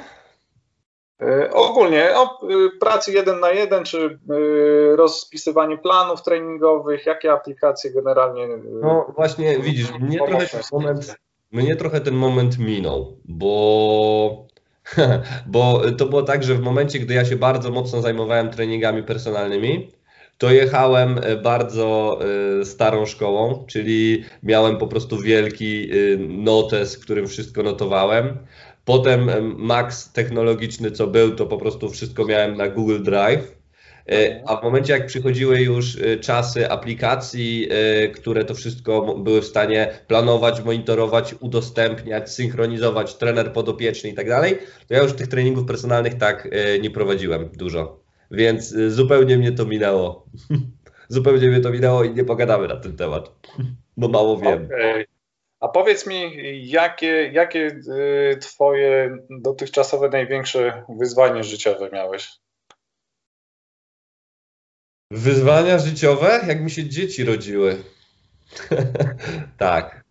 E, 1.29 1.51
ogólnie 1.51 2.17
o 2.17 2.49
y, 2.51 2.71
pracy 2.81 3.13
jeden 3.13 3.41
na 3.41 3.51
jeden, 3.51 3.85
czy 3.85 4.19
y, 4.31 4.97
rozpisywanie 4.97 5.79
planów 5.79 6.23
treningowych, 6.23 7.07
jakie 7.07 7.33
aplikacje 7.33 7.91
generalnie. 7.91 8.45
Y, 8.45 8.61
no 8.83 9.13
właśnie, 9.15 9.59
widzisz, 9.59 9.93
mnie 10.01 10.19
trochę, 10.19 10.47
ten 10.47 10.61
moment, 10.73 11.17
mnie 11.53 11.77
trochę 11.77 12.01
ten 12.01 12.15
moment 12.15 12.59
minął, 12.59 13.17
bo, 13.25 14.47
bo 15.47 15.81
to 15.99 16.07
było 16.07 16.23
tak, 16.23 16.43
że 16.45 16.55
w 16.55 16.61
momencie, 16.61 16.99
gdy 16.99 17.15
ja 17.15 17.25
się 17.25 17.37
bardzo 17.37 17.71
mocno 17.71 18.01
zajmowałem 18.01 18.51
treningami 18.51 19.03
personalnymi, 19.03 19.91
to 20.39 20.51
jechałem 20.51 21.21
bardzo 21.43 22.19
starą 22.65 23.07
szkołą, 23.07 23.65
czyli 23.69 24.25
miałem 24.43 24.79
po 24.79 24.87
prostu 24.87 25.19
wielki 25.19 25.91
notes, 26.19 26.97
w 26.97 27.01
którym 27.01 27.27
wszystko 27.27 27.63
notowałem. 27.63 28.39
Potem 28.85 29.31
max 29.57 30.13
technologiczny, 30.13 30.91
co 30.91 31.07
był, 31.07 31.35
to 31.35 31.47
po 31.47 31.59
prostu 31.59 31.91
wszystko 31.91 32.25
miałem 32.25 32.57
na 32.57 32.69
Google 32.69 33.03
Drive. 33.03 33.65
E, 34.09 34.43
a 34.47 34.57
w 34.57 34.63
momencie, 34.63 34.93
jak 34.93 35.07
przychodziły 35.07 35.61
już 35.61 35.97
e, 35.97 36.17
czasy 36.17 36.71
aplikacji, 36.71 37.69
e, 37.71 38.09
które 38.09 38.45
to 38.45 38.55
wszystko 38.55 39.15
były 39.19 39.43
w 39.43 39.45
stanie 39.45 39.89
planować, 40.07 40.65
monitorować, 40.65 41.35
udostępniać, 41.41 42.31
synchronizować, 42.31 43.15
trener 43.15 43.53
podopieczny 43.53 44.11
i 44.11 44.15
tak 44.15 44.29
dalej, 44.29 44.59
to 44.89 44.95
ja 44.95 45.03
już 45.03 45.13
tych 45.13 45.29
treningów 45.29 45.67
personalnych 45.67 46.15
tak 46.15 46.49
nie 46.83 46.91
prowadziłem 46.91 47.49
dużo. 47.49 48.01
Więc 48.31 48.75
zupełnie 48.89 49.39
mnie 49.39 49.53
to 49.53 49.65
minęło. 49.65 50.27
zupełnie 51.09 51.49
mnie 51.49 51.61
to 51.61 51.71
minęło 51.71 52.05
i 52.05 52.15
nie 52.15 52.25
pogadamy 52.25 52.69
na 52.69 52.77
ten 52.77 52.97
temat, 52.97 53.33
bo 53.97 54.09
mało 54.09 54.37
wiem. 54.37 54.65
Okay. 54.65 55.14
A 55.65 55.69
powiedz 55.69 56.07
mi, 56.07 56.33
jakie, 56.71 57.31
jakie 57.33 57.67
y, 58.33 58.37
twoje 58.41 59.19
dotychczasowe 59.31 60.09
największe 60.09 60.85
wyzwanie 60.99 61.45
życiowe 61.45 61.91
miałeś? 61.93 62.31
Wyzwania 65.11 65.79
życiowe? 65.79 66.41
Jak 66.49 66.61
mi 66.61 66.71
się 66.71 66.89
dzieci 66.89 67.25
rodziły. 67.25 67.77
tak. 69.59 70.05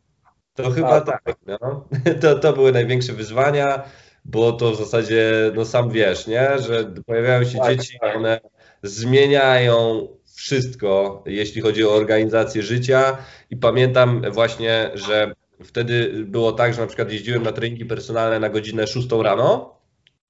To 0.53 0.71
chyba 0.71 0.95
A, 0.95 1.01
tak. 1.01 1.21
No. 1.45 1.87
To, 2.21 2.39
to 2.39 2.53
były 2.53 2.71
największe 2.71 3.13
wyzwania, 3.13 3.83
bo 4.25 4.51
to 4.51 4.71
w 4.71 4.77
zasadzie, 4.77 5.51
no 5.55 5.65
sam 5.65 5.89
wiesz, 5.89 6.27
nie? 6.27 6.59
że 6.59 6.85
pojawiają 7.05 7.43
się 7.43 7.59
tak, 7.59 7.75
dzieci, 7.75 7.97
tak. 8.01 8.15
one 8.15 8.39
zmieniają 8.83 10.07
wszystko, 10.35 11.23
jeśli 11.25 11.61
chodzi 11.61 11.85
o 11.85 11.93
organizację 11.93 12.63
życia. 12.63 13.17
I 13.49 13.57
pamiętam 13.57 14.21
właśnie, 14.31 14.91
że 14.93 15.33
wtedy 15.63 16.23
było 16.25 16.51
tak, 16.51 16.73
że 16.73 16.81
na 16.81 16.87
przykład 16.87 17.11
jeździłem 17.11 17.43
na 17.43 17.51
treningi 17.51 17.85
personalne 17.85 18.39
na 18.39 18.49
godzinę 18.49 18.87
6 18.87 19.07
rano, 19.11 19.79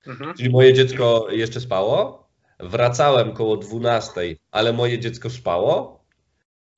mhm. 0.07 0.33
czyli 0.37 0.49
moje 0.49 0.73
dziecko 0.73 1.27
jeszcze 1.31 1.61
spało. 1.61 2.27
Wracałem 2.59 3.31
koło 3.31 3.57
12, 3.57 4.21
ale 4.51 4.73
moje 4.73 4.99
dziecko 4.99 5.29
spało. 5.29 6.03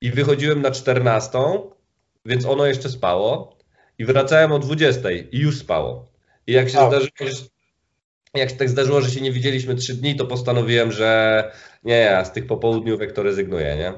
I 0.00 0.10
wychodziłem 0.10 0.62
na 0.62 0.70
14, 0.70 1.38
więc 2.24 2.46
ono 2.46 2.66
jeszcze 2.66 2.88
spało. 2.88 3.56
I 3.98 4.04
wracałem 4.04 4.52
o 4.52 4.58
20 4.58 5.10
i 5.10 5.38
już 5.38 5.58
spało. 5.58 6.12
I 6.46 6.52
jak 6.52 6.68
się 6.68 6.78
zdarzyło, 6.88 7.10
jak 8.34 8.50
się 8.50 8.56
tak 8.56 8.68
zdarzyło, 8.68 9.00
że 9.00 9.10
się 9.10 9.20
nie 9.20 9.32
widzieliśmy 9.32 9.74
trzy 9.74 9.94
dni, 9.94 10.16
to 10.16 10.26
postanowiłem, 10.26 10.92
że 10.92 11.50
nie, 11.84 11.96
ja 11.96 12.24
z 12.24 12.32
tych 12.32 12.46
popołudniówek 12.46 13.12
to 13.12 13.22
rezygnuję, 13.22 13.76
nie? 13.76 13.92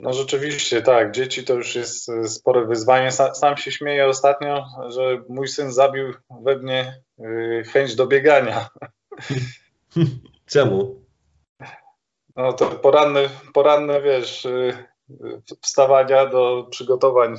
No 0.00 0.12
rzeczywiście, 0.12 0.82
tak. 0.82 1.12
Dzieci 1.12 1.44
to 1.44 1.54
już 1.54 1.74
jest 1.74 2.08
e, 2.08 2.28
spore 2.28 2.66
wyzwanie. 2.66 3.12
Sam 3.12 3.56
się 3.56 3.72
śmieję 3.72 4.06
ostatnio, 4.06 4.64
że 4.88 5.22
mój 5.28 5.48
syn 5.48 5.72
zabił 5.72 6.14
we 6.42 6.58
mnie 6.58 7.02
e, 7.18 7.64
chęć 7.64 7.94
do 7.94 8.06
biegania. 8.06 8.68
Czemu? 10.46 11.04
No 12.36 12.52
to 12.52 12.66
poranne, 12.66 13.28
poranne 13.54 14.02
wiesz, 14.02 14.46
e, 14.46 14.86
wstawania 15.62 16.26
do 16.26 16.66
przygotowań 16.70 17.36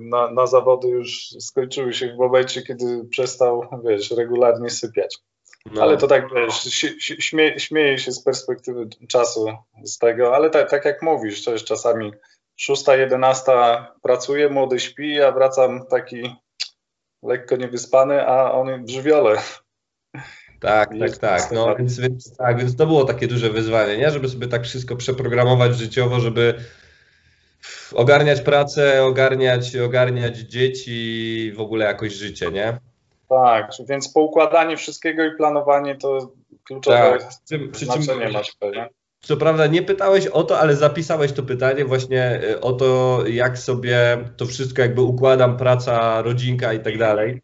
na, 0.00 0.30
na 0.30 0.46
zawody 0.46 0.88
już 0.88 1.28
skończyły 1.40 1.92
się 1.92 2.12
w 2.14 2.18
momencie, 2.18 2.62
kiedy 2.62 3.04
przestał, 3.10 3.62
wiesz, 3.84 4.10
regularnie 4.10 4.70
sypiać. 4.70 5.18
No. 5.70 5.82
Ale 5.82 5.96
to 5.96 6.06
tak, 6.06 6.34
wiesz, 6.34 6.62
śmie, 6.98 7.60
śmieje 7.60 7.98
się 7.98 8.12
z 8.12 8.22
perspektywy 8.22 8.88
czasu 9.08 9.46
z 9.84 9.98
tego, 9.98 10.34
ale 10.34 10.50
tak, 10.50 10.70
tak 10.70 10.84
jak 10.84 11.02
mówisz, 11.02 11.44
to 11.44 11.52
jest 11.52 11.64
czasami 11.64 12.12
6-11 12.60 13.84
pracuję, 14.02 14.48
młody 14.48 14.80
śpi, 14.80 15.20
a 15.20 15.32
wracam 15.32 15.86
taki 15.86 16.36
lekko 17.22 17.56
niewyspany, 17.56 18.26
a 18.26 18.52
on 18.52 18.84
w 18.84 18.90
żywiole. 18.90 19.38
Tak, 20.60 20.90
tak, 20.98 21.18
tak. 21.18 21.52
No, 21.52 21.76
więc, 21.76 22.00
więc, 22.00 22.36
tak, 22.36 22.58
więc 22.58 22.76
to 22.76 22.86
było 22.86 23.04
takie 23.04 23.26
duże 23.28 23.50
wyzwanie, 23.50 23.98
nie? 23.98 24.10
Żeby 24.10 24.28
sobie 24.28 24.46
tak 24.46 24.64
wszystko 24.64 24.96
przeprogramować 24.96 25.76
życiowo, 25.76 26.20
żeby 26.20 26.54
ogarniać 27.94 28.40
pracę, 28.40 29.04
ogarniać, 29.04 29.76
ogarniać 29.76 30.38
dzieci, 30.38 31.52
w 31.56 31.60
ogóle 31.60 31.84
jakoś 31.84 32.12
życie, 32.12 32.50
nie? 32.50 32.78
Tak, 33.32 33.70
więc 33.88 34.12
poukładanie 34.12 34.76
wszystkiego 34.76 35.24
i 35.24 35.36
planowanie 35.36 35.96
to 35.96 36.32
kluczowe 36.64 37.18
tak, 37.18 37.28
przy 37.28 37.38
czym, 37.48 37.72
przy 37.72 37.86
czym, 37.86 38.32
masz 38.32 38.52
pewnie. 38.60 38.88
Co 39.20 39.36
prawda 39.36 39.66
nie 39.66 39.82
pytałeś 39.82 40.26
o 40.26 40.44
to, 40.44 40.58
ale 40.58 40.76
zapisałeś 40.76 41.32
to 41.32 41.42
pytanie 41.42 41.84
właśnie 41.84 42.40
y, 42.44 42.60
o 42.60 42.72
to, 42.72 43.22
jak 43.26 43.58
sobie 43.58 44.18
to 44.36 44.46
wszystko 44.46 44.82
jakby 44.82 45.00
układam, 45.00 45.56
praca, 45.56 46.22
rodzinka 46.22 46.72
i 46.72 46.80
tak 46.80 46.98
dalej. 46.98 47.42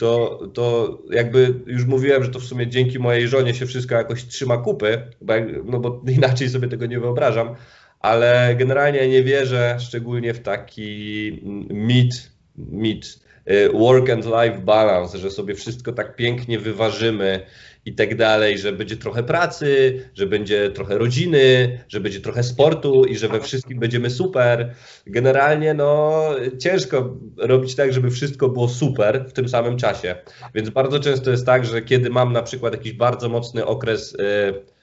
To, 0.00 0.40
to 0.54 0.98
jakby 1.10 1.54
już 1.66 1.84
mówiłem, 1.84 2.24
że 2.24 2.30
to 2.30 2.38
w 2.38 2.44
sumie 2.44 2.66
dzięki 2.66 2.98
mojej 2.98 3.28
żonie 3.28 3.54
się 3.54 3.66
wszystko 3.66 3.94
jakoś 3.94 4.26
trzyma 4.26 4.58
kupy, 4.58 5.02
bo, 5.20 5.34
no 5.64 5.78
bo 5.78 6.00
inaczej 6.16 6.48
sobie 6.48 6.68
tego 6.68 6.86
nie 6.86 7.00
wyobrażam, 7.00 7.54
ale 8.00 8.54
generalnie 8.58 9.08
nie 9.08 9.22
wierzę 9.22 9.76
szczególnie 9.80 10.34
w 10.34 10.42
taki 10.42 11.40
mit, 11.70 12.30
mit 12.56 13.20
Y, 13.50 13.72
work 13.72 14.10
and 14.10 14.24
life 14.24 14.58
balance, 14.64 15.18
że 15.18 15.30
sobie 15.30 15.54
wszystko 15.54 15.92
tak 15.92 16.16
pięknie 16.16 16.58
wyważymy 16.58 17.46
i 17.86 17.94
tak 17.94 18.16
dalej, 18.16 18.58
że 18.58 18.72
będzie 18.72 18.96
trochę 18.96 19.22
pracy, 19.22 20.02
że 20.14 20.26
będzie 20.26 20.70
trochę 20.70 20.98
rodziny, 20.98 21.78
że 21.88 22.00
będzie 22.00 22.20
trochę 22.20 22.42
sportu 22.42 23.04
i 23.04 23.16
że 23.16 23.28
we 23.28 23.40
wszystkim 23.40 23.78
będziemy 23.78 24.10
super. 24.10 24.74
Generalnie 25.06 25.74
no 25.74 26.22
ciężko 26.58 27.16
robić 27.36 27.74
tak, 27.74 27.92
żeby 27.92 28.10
wszystko 28.10 28.48
było 28.48 28.68
super 28.68 29.24
w 29.28 29.32
tym 29.32 29.48
samym 29.48 29.76
czasie. 29.76 30.14
Więc 30.54 30.70
bardzo 30.70 31.00
często 31.00 31.30
jest 31.30 31.46
tak, 31.46 31.64
że 31.64 31.82
kiedy 31.82 32.10
mam 32.10 32.32
na 32.32 32.42
przykład 32.42 32.72
jakiś 32.72 32.92
bardzo 32.92 33.28
mocny 33.28 33.66
okres 33.66 34.16
yy, 34.18 34.79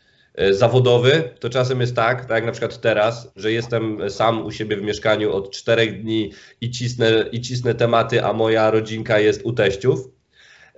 zawodowy, 0.52 1.30
to 1.40 1.50
czasem 1.50 1.82
jest 1.82 1.96
tak, 1.96 2.26
tak 2.26 2.32
jak 2.32 2.46
na 2.46 2.52
przykład 2.52 2.82
teraz, 2.82 3.32
że 3.36 3.52
jestem 3.52 4.10
sam 4.10 4.46
u 4.46 4.52
siebie 4.52 4.78
w 4.78 4.82
mieszkaniu 4.82 5.34
od 5.34 5.52
czterech 5.52 6.02
dni 6.02 6.32
i 6.62 6.72
cisnę, 6.72 7.26
i 7.32 7.42
cisnę 7.42 7.74
tematy, 7.76 8.24
a 8.24 8.34
moja 8.34 8.72
rodzinka 8.72 9.20
jest 9.20 9.42
u 9.46 9.54
teściów, 9.54 10.10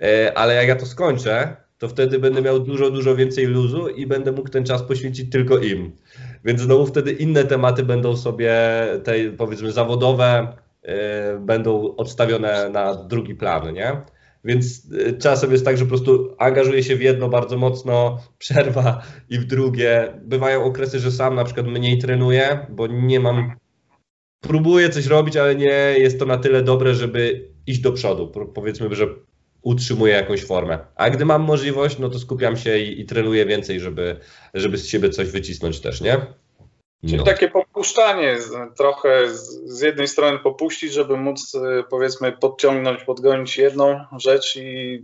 e, 0.02 0.38
ale 0.38 0.54
jak 0.54 0.68
ja 0.68 0.76
to 0.76 0.86
skończę, 0.86 1.56
to 1.78 1.88
wtedy 1.88 2.18
będę 2.18 2.42
miał 2.42 2.60
dużo, 2.60 2.90
dużo 2.90 3.16
więcej 3.16 3.46
luzu 3.46 3.88
i 3.88 4.06
będę 4.06 4.32
mógł 4.32 4.48
ten 4.48 4.64
czas 4.64 4.82
poświęcić 4.82 5.32
tylko 5.32 5.58
im. 5.58 5.92
Więc 6.44 6.60
znowu 6.60 6.86
wtedy 6.86 7.12
inne 7.12 7.44
tematy 7.44 7.82
będą 7.82 8.16
sobie, 8.16 8.54
te 9.04 9.12
powiedzmy 9.36 9.72
zawodowe, 9.72 10.56
e, 10.82 11.38
będą 11.38 11.96
odstawione 11.96 12.70
na 12.70 12.94
drugi 12.94 13.34
plan, 13.34 13.72
nie? 13.72 13.96
Więc 14.44 14.92
y, 14.92 15.18
czasem 15.18 15.52
jest 15.52 15.64
tak, 15.64 15.76
że 15.76 15.84
po 15.84 15.88
prostu 15.88 16.34
angażuję 16.38 16.82
się 16.82 16.96
w 16.96 17.02
jedno 17.02 17.28
bardzo 17.28 17.58
mocno, 17.58 18.18
przerwa 18.38 19.02
i 19.28 19.38
w 19.38 19.44
drugie. 19.44 20.20
Bywają 20.22 20.64
okresy, 20.64 20.98
że 20.98 21.12
sam 21.12 21.34
na 21.34 21.44
przykład 21.44 21.66
mniej 21.66 21.98
trenuję, 21.98 22.66
bo 22.70 22.86
nie 22.86 23.20
mam. 23.20 23.52
Próbuję 24.40 24.90
coś 24.90 25.06
robić, 25.06 25.36
ale 25.36 25.54
nie 25.54 25.94
jest 25.98 26.18
to 26.18 26.26
na 26.26 26.38
tyle 26.38 26.62
dobre, 26.62 26.94
żeby 26.94 27.48
iść 27.66 27.80
do 27.80 27.92
przodu. 27.92 28.32
Powiedzmy, 28.54 28.94
że 28.94 29.06
utrzymuję 29.62 30.14
jakąś 30.14 30.44
formę. 30.44 30.78
A 30.96 31.10
gdy 31.10 31.24
mam 31.24 31.42
możliwość, 31.42 31.98
no 31.98 32.08
to 32.08 32.18
skupiam 32.18 32.56
się 32.56 32.78
i, 32.78 33.00
i 33.00 33.04
trenuję 33.04 33.46
więcej, 33.46 33.80
żeby, 33.80 34.16
żeby 34.54 34.78
z 34.78 34.86
siebie 34.86 35.10
coś 35.10 35.28
wycisnąć 35.28 35.80
też, 35.80 36.00
nie? 36.00 36.16
Czyli 37.04 37.16
no. 37.16 37.24
takie 37.24 37.48
popuszczanie, 37.48 38.36
trochę 38.76 39.28
z 39.64 39.80
jednej 39.80 40.08
strony 40.08 40.38
popuścić, 40.38 40.92
żeby 40.92 41.16
móc 41.16 41.54
y, 41.54 41.84
powiedzmy 41.90 42.32
podciągnąć, 42.32 43.04
podgonić 43.04 43.58
jedną 43.58 44.04
rzecz 44.18 44.56
i 44.56 45.02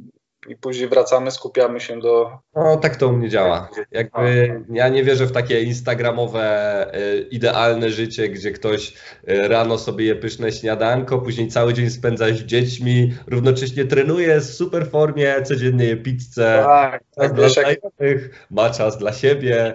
i 0.48 0.56
później 0.56 0.88
wracamy, 0.88 1.30
skupiamy 1.30 1.80
się 1.80 2.00
do. 2.00 2.38
No 2.54 2.76
tak 2.76 2.96
to 2.96 3.08
u 3.08 3.12
mnie 3.12 3.28
działa. 3.28 3.68
Jakby 3.90 4.60
ja 4.70 4.88
nie 4.88 5.04
wierzę 5.04 5.26
w 5.26 5.32
takie 5.32 5.62
instagramowe, 5.62 6.86
y, 6.96 7.28
idealne 7.30 7.90
życie, 7.90 8.28
gdzie 8.28 8.50
ktoś 8.50 8.94
y, 9.28 9.48
rano 9.48 9.78
sobie 9.78 10.04
je 10.04 10.14
pyszne 10.14 10.52
śniadanko, 10.52 11.18
później 11.18 11.48
cały 11.48 11.74
dzień 11.74 11.90
spędza 11.90 12.26
z 12.28 12.30
dziećmi, 12.30 13.14
równocześnie 13.26 13.84
trenuje, 13.84 14.26
jest 14.26 14.50
w 14.50 14.54
super 14.54 14.90
formie, 14.90 15.42
codziennie 15.42 15.84
je 15.84 15.96
pizzę, 15.96 16.62
tak, 16.66 17.04
tak, 17.16 17.32
dla 17.32 17.48
znajomych, 17.48 18.46
ma 18.50 18.70
czas 18.70 18.98
dla 18.98 19.12
siebie, 19.12 19.74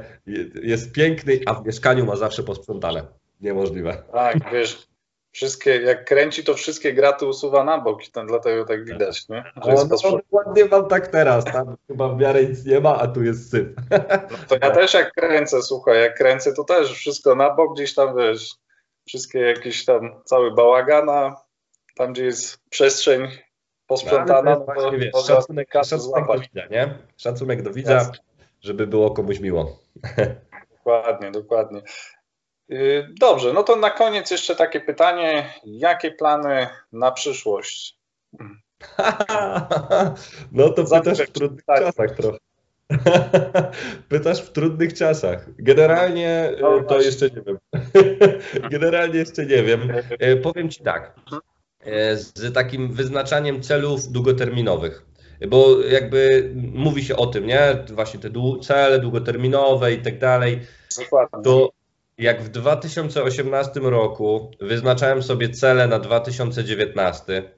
jest 0.64 0.92
piękny, 0.92 1.40
a 1.46 1.54
w 1.54 1.66
mieszkaniu 1.66 2.06
ma 2.06 2.16
zawsze 2.16 2.44
posprzątane. 2.44 3.04
Niemożliwe. 3.42 4.04
Tak, 4.12 4.38
wiesz, 4.52 4.91
Wszystkie, 5.32 5.82
jak 5.82 6.06
kręci, 6.06 6.44
to 6.44 6.54
wszystkie 6.54 6.94
graty 6.94 7.26
usuwa 7.26 7.64
na 7.64 7.78
bok 7.78 8.08
i 8.08 8.12
ten, 8.12 8.28
dlatego 8.28 8.66
tak 8.66 8.86
widać, 8.86 9.30
nie? 9.30 9.44
Że 9.66 9.72
jest 9.72 10.04
no, 10.04 10.12
dokładnie 10.12 10.66
mam 10.66 10.88
tak 10.88 11.08
teraz, 11.08 11.46
tam 11.46 11.78
chyba 11.88 12.10
w 12.10 12.18
miarę 12.18 12.46
nic 12.46 12.66
nie 12.66 12.80
ma, 12.80 13.00
a 13.00 13.08
tu 13.08 13.24
jest 13.24 13.52
syp. 13.52 13.82
No 14.32 14.38
to 14.48 14.56
ja 14.62 14.72
też 14.72 14.94
jak 14.94 15.14
kręcę, 15.14 15.62
słuchaj, 15.62 16.02
jak 16.02 16.18
kręcę, 16.18 16.54
to 16.54 16.64
też 16.64 16.92
wszystko 16.92 17.36
na 17.36 17.54
bok, 17.54 17.74
gdzieś 17.74 17.94
tam, 17.94 18.18
wiesz, 18.18 18.56
wszystkie 19.08 19.40
jakieś 19.40 19.86
tam, 19.86 20.22
cały 20.26 20.52
bałagana, 20.52 21.36
tam 21.96 22.14
gdzie 22.14 22.26
jest 22.26 22.60
przestrzeń 22.70 23.28
posprzątana, 23.88 24.56
no, 24.68 24.76
to 24.76 24.92
wiesz, 24.92 25.12
szacunek, 25.28 25.70
szacunek 25.74 26.28
do 26.28 26.40
widza, 26.40 26.68
nie? 26.72 26.98
Szacunek 27.18 27.62
do 27.62 27.72
widza, 27.72 28.12
żeby 28.62 28.88
było 28.88 29.12
komuś 29.12 29.40
miło. 29.40 29.80
Dokładnie, 30.72 31.32
dokładnie. 31.32 31.82
Y, 32.72 33.08
dobrze, 33.20 33.54
no 33.54 33.64
to 33.64 33.76
na 33.76 33.90
koniec 33.90 34.32
jeszcze 34.32 34.56
takie 34.56 34.82
pytanie. 34.82 35.54
Jakie 35.66 36.12
plany 36.12 36.68
na 36.92 37.12
przyszłość? 37.12 37.98
No 40.52 40.70
to 40.70 40.84
pytasz 40.84 41.20
w 41.20 41.32
trudnych 41.32 41.66
czasach 41.66 42.12
trochę. 42.12 42.38
Pytasz 44.10 44.42
w 44.42 44.52
trudnych 44.52 44.94
czasach. 44.94 45.46
Generalnie 45.60 46.52
no, 46.62 46.84
to 46.84 47.02
jeszcze 47.02 47.30
nie 47.30 47.42
wiem. 47.42 47.58
Generalnie 48.72 49.20
jeszcze 49.20 49.46
nie 49.46 49.64
wiem. 49.64 49.94
E, 50.20 50.36
powiem 50.36 50.70
Ci 50.70 50.84
tak. 50.84 51.16
Z 52.14 52.54
takim 52.54 52.94
wyznaczaniem 52.94 53.62
celów 53.62 54.08
długoterminowych. 54.08 55.06
Bo 55.48 55.82
jakby 55.82 56.52
mówi 56.56 57.04
się 57.04 57.16
o 57.16 57.28
tym, 57.28 57.48
nie? 57.48 57.86
Właśnie 57.90 58.20
te 58.20 58.30
cele 58.62 59.00
długoterminowe 59.00 59.94
i 59.94 60.02
tak 60.02 60.20
dalej. 60.20 60.60
To 61.44 61.72
jak 62.18 62.44
w 62.44 62.50
2018 62.50 63.80
roku 63.80 64.52
wyznaczałem 64.60 65.24
sobie 65.24 65.50
cele 65.50 65.88
na 65.88 66.00
2019, 66.00 67.52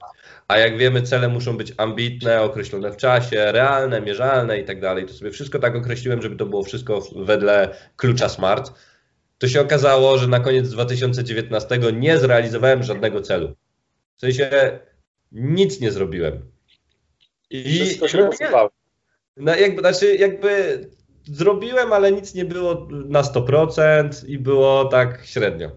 a 0.47 0.57
jak 0.57 0.77
wiemy, 0.77 1.01
cele 1.01 1.27
muszą 1.27 1.57
być 1.57 1.73
ambitne, 1.77 2.41
określone 2.41 2.91
w 2.91 2.97
czasie, 2.97 3.51
realne, 3.51 4.01
mierzalne 4.01 4.59
i 4.59 4.65
tak 4.65 4.81
dalej, 4.81 5.05
to 5.05 5.13
sobie 5.13 5.31
wszystko 5.31 5.59
tak 5.59 5.75
określiłem, 5.75 6.21
żeby 6.21 6.35
to 6.35 6.45
było 6.45 6.63
wszystko 6.63 7.01
wedle 7.15 7.75
klucza 7.95 8.29
SMART. 8.29 8.73
To 9.37 9.47
się 9.47 9.61
okazało, 9.61 10.17
że 10.17 10.27
na 10.27 10.39
koniec 10.39 10.69
2019 10.69 11.79
nie 11.93 12.17
zrealizowałem 12.17 12.83
żadnego 12.83 13.21
celu. 13.21 13.55
W 14.15 14.21
sensie 14.21 14.79
nic 15.31 15.79
nie 15.79 15.91
zrobiłem. 15.91 16.51
I 17.49 17.63
wszystko 17.63 18.07
się. 18.07 18.29
No 19.37 19.55
jakby, 19.55 19.81
znaczy 19.81 20.15
jakby 20.15 20.79
zrobiłem, 21.25 21.93
ale 21.93 22.11
nic 22.11 22.33
nie 22.33 22.45
było 22.45 22.87
na 22.89 23.21
100% 23.21 24.29
i 24.29 24.39
było 24.39 24.85
tak 24.85 25.25
średnio. 25.25 25.71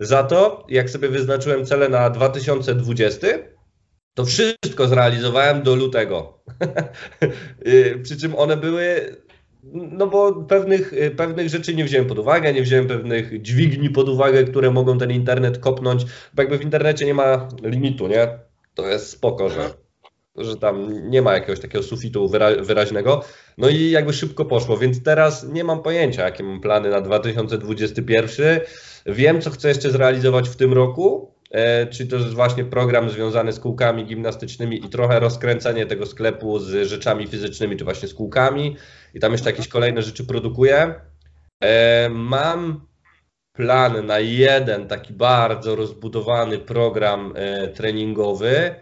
Za 0.00 0.22
to, 0.22 0.66
jak 0.68 0.90
sobie 0.90 1.08
wyznaczyłem 1.08 1.66
cele 1.66 1.88
na 1.88 2.10
2020, 2.10 3.26
to 4.14 4.24
wszystko 4.24 4.88
zrealizowałem 4.88 5.62
do 5.62 5.74
lutego. 5.74 6.32
Y, 7.66 8.00
przy 8.02 8.16
czym 8.16 8.34
one 8.34 8.56
były, 8.56 9.16
no 9.72 10.06
bo 10.06 10.32
pewnych, 10.32 10.94
pewnych 11.16 11.48
rzeczy 11.48 11.74
nie 11.74 11.84
wziąłem 11.84 12.08
pod 12.08 12.18
uwagę, 12.18 12.52
nie 12.52 12.62
wziąłem 12.62 12.88
pewnych 12.88 13.42
dźwigni 13.42 13.90
pod 13.90 14.08
uwagę, 14.08 14.44
które 14.44 14.70
mogą 14.70 14.98
ten 14.98 15.10
internet 15.10 15.58
kopnąć, 15.58 16.04
bo 16.34 16.42
jakby 16.42 16.58
w 16.58 16.62
internecie 16.62 17.06
nie 17.06 17.14
ma 17.14 17.48
limitu, 17.62 18.08
nie? 18.08 18.38
To 18.74 18.88
jest 18.88 19.10
spoko, 19.10 19.48
że 19.48 19.85
że 20.38 20.56
tam 20.56 21.08
nie 21.10 21.22
ma 21.22 21.34
jakiegoś 21.34 21.60
takiego 21.60 21.84
sufitu 21.84 22.28
wyra 22.28 22.50
wyraźnego. 22.60 23.24
No 23.58 23.68
i 23.68 23.90
jakby 23.90 24.12
szybko 24.12 24.44
poszło, 24.44 24.78
więc 24.78 25.02
teraz 25.02 25.48
nie 25.48 25.64
mam 25.64 25.82
pojęcia, 25.82 26.24
jakie 26.24 26.44
mam 26.44 26.60
plany 26.60 26.90
na 26.90 27.00
2021. 27.00 28.60
Wiem, 29.06 29.40
co 29.40 29.50
chcę 29.50 29.68
jeszcze 29.68 29.90
zrealizować 29.90 30.48
w 30.48 30.56
tym 30.56 30.72
roku, 30.72 31.34
e, 31.50 31.86
czy 31.86 32.06
to 32.06 32.16
jest 32.16 32.34
właśnie 32.34 32.64
program 32.64 33.10
związany 33.10 33.52
z 33.52 33.60
kółkami 33.60 34.04
gimnastycznymi 34.04 34.86
i 34.86 34.88
trochę 34.88 35.20
rozkręcenie 35.20 35.86
tego 35.86 36.06
sklepu 36.06 36.58
z 36.58 36.88
rzeczami 36.88 37.26
fizycznymi, 37.26 37.76
czy 37.76 37.84
właśnie 37.84 38.08
z 38.08 38.14
kółkami 38.14 38.76
i 39.14 39.20
tam 39.20 39.32
jeszcze 39.32 39.50
jakieś 39.50 39.68
kolejne 39.68 40.02
rzeczy 40.02 40.24
produkuję. 40.24 40.94
E, 41.60 42.08
mam 42.08 42.86
plan 43.52 44.06
na 44.06 44.18
jeden 44.18 44.88
taki 44.88 45.12
bardzo 45.12 45.76
rozbudowany 45.76 46.58
program 46.58 47.32
e, 47.36 47.68
treningowy, 47.68 48.74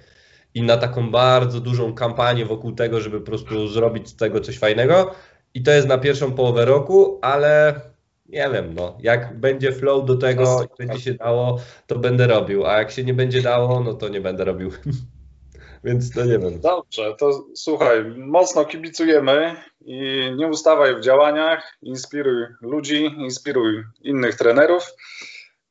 i 0.54 0.62
na 0.62 0.76
taką 0.76 1.10
bardzo 1.10 1.60
dużą 1.60 1.94
kampanię 1.94 2.46
wokół 2.46 2.72
tego, 2.72 3.00
żeby 3.00 3.20
po 3.20 3.26
prostu 3.26 3.68
zrobić 3.68 4.08
z 4.08 4.16
tego 4.16 4.40
coś 4.40 4.58
fajnego. 4.58 5.14
I 5.54 5.62
to 5.62 5.70
jest 5.70 5.88
na 5.88 5.98
pierwszą 5.98 6.32
połowę 6.32 6.64
roku, 6.64 7.18
ale 7.22 7.80
nie 8.28 8.50
wiem, 8.52 8.74
no, 8.74 8.98
jak 9.00 9.40
będzie 9.40 9.72
flow 9.72 10.04
do 10.04 10.16
tego 10.16 10.62
i 10.64 10.86
będzie 10.86 11.00
się 11.00 11.14
dało, 11.14 11.58
to 11.86 11.98
będę 11.98 12.26
robił, 12.26 12.66
a 12.66 12.78
jak 12.78 12.90
się 12.90 13.04
nie 13.04 13.14
będzie 13.14 13.42
dało, 13.42 13.80
no 13.80 13.94
to 13.94 14.08
nie 14.08 14.20
będę 14.20 14.44
robił. 14.44 14.70
Więc 15.84 16.10
to 16.10 16.24
nie 16.24 16.38
wiem. 16.38 16.60
Dobrze, 16.60 17.14
to 17.18 17.46
słuchaj, 17.54 18.04
mocno 18.16 18.64
kibicujemy 18.64 19.56
i 19.80 20.30
nie 20.36 20.48
ustawaj 20.48 20.96
w 20.96 21.00
działaniach, 21.00 21.78
inspiruj 21.82 22.46
ludzi, 22.60 23.04
inspiruj 23.04 23.84
innych 24.02 24.34
trenerów. 24.34 24.94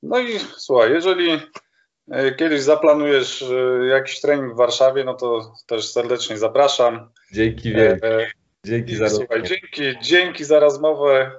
No 0.03 0.19
i 0.19 0.39
słuchaj, 0.57 0.91
jeżeli 0.91 1.39
kiedyś 2.37 2.61
zaplanujesz 2.61 3.41
e, 3.41 3.85
jakiś 3.85 4.21
trening 4.21 4.53
w 4.53 4.57
Warszawie, 4.57 5.03
no 5.03 5.13
to 5.13 5.53
też 5.67 5.91
serdecznie 5.91 6.37
zapraszam. 6.37 7.09
Dzięki 7.31 7.69
e, 7.69 7.73
wielkie. 7.73 8.31
Dzięki 8.65 8.95
za 8.95 9.09
Słuchaj, 9.09 9.43
dzięki, 9.43 9.99
dzięki 10.01 10.45
za 10.45 10.59
rozmowę. 10.59 11.31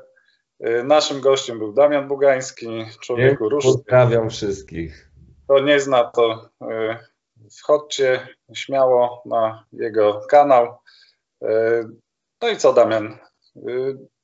Naszym 0.85 1.21
gościem 1.21 1.59
był 1.59 1.73
Damian 1.73 2.09
Bugański, 2.09 2.85
człowieku 3.01 3.49
ruszny. 3.49 3.73
Pozdrawiam 3.73 4.31
wszystkich. 4.31 5.11
Kto 5.45 5.61
nie 5.61 5.81
zna, 5.81 6.05
to 6.05 6.49
wchodźcie 7.59 8.29
śmiało 8.55 9.23
na 9.27 9.65
jego 9.73 10.21
kanał. 10.31 10.77
No 12.43 12.49
i 12.49 12.57
co, 12.57 12.73
Damian? 12.73 13.19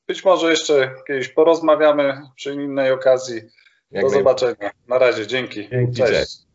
Być 0.06 0.24
może 0.24 0.50
jeszcze 0.50 0.94
kiedyś 1.06 1.28
porozmawiamy 1.28 2.22
przy 2.36 2.52
innej 2.52 2.92
okazji. 2.92 3.42
Do 3.92 4.10
zobaczenia. 4.10 4.70
Na 4.88 4.98
razie, 4.98 5.26
dzięki. 5.26 5.68
dzięki 5.68 5.96
Cześć. 5.96 6.12
Cześć. 6.12 6.49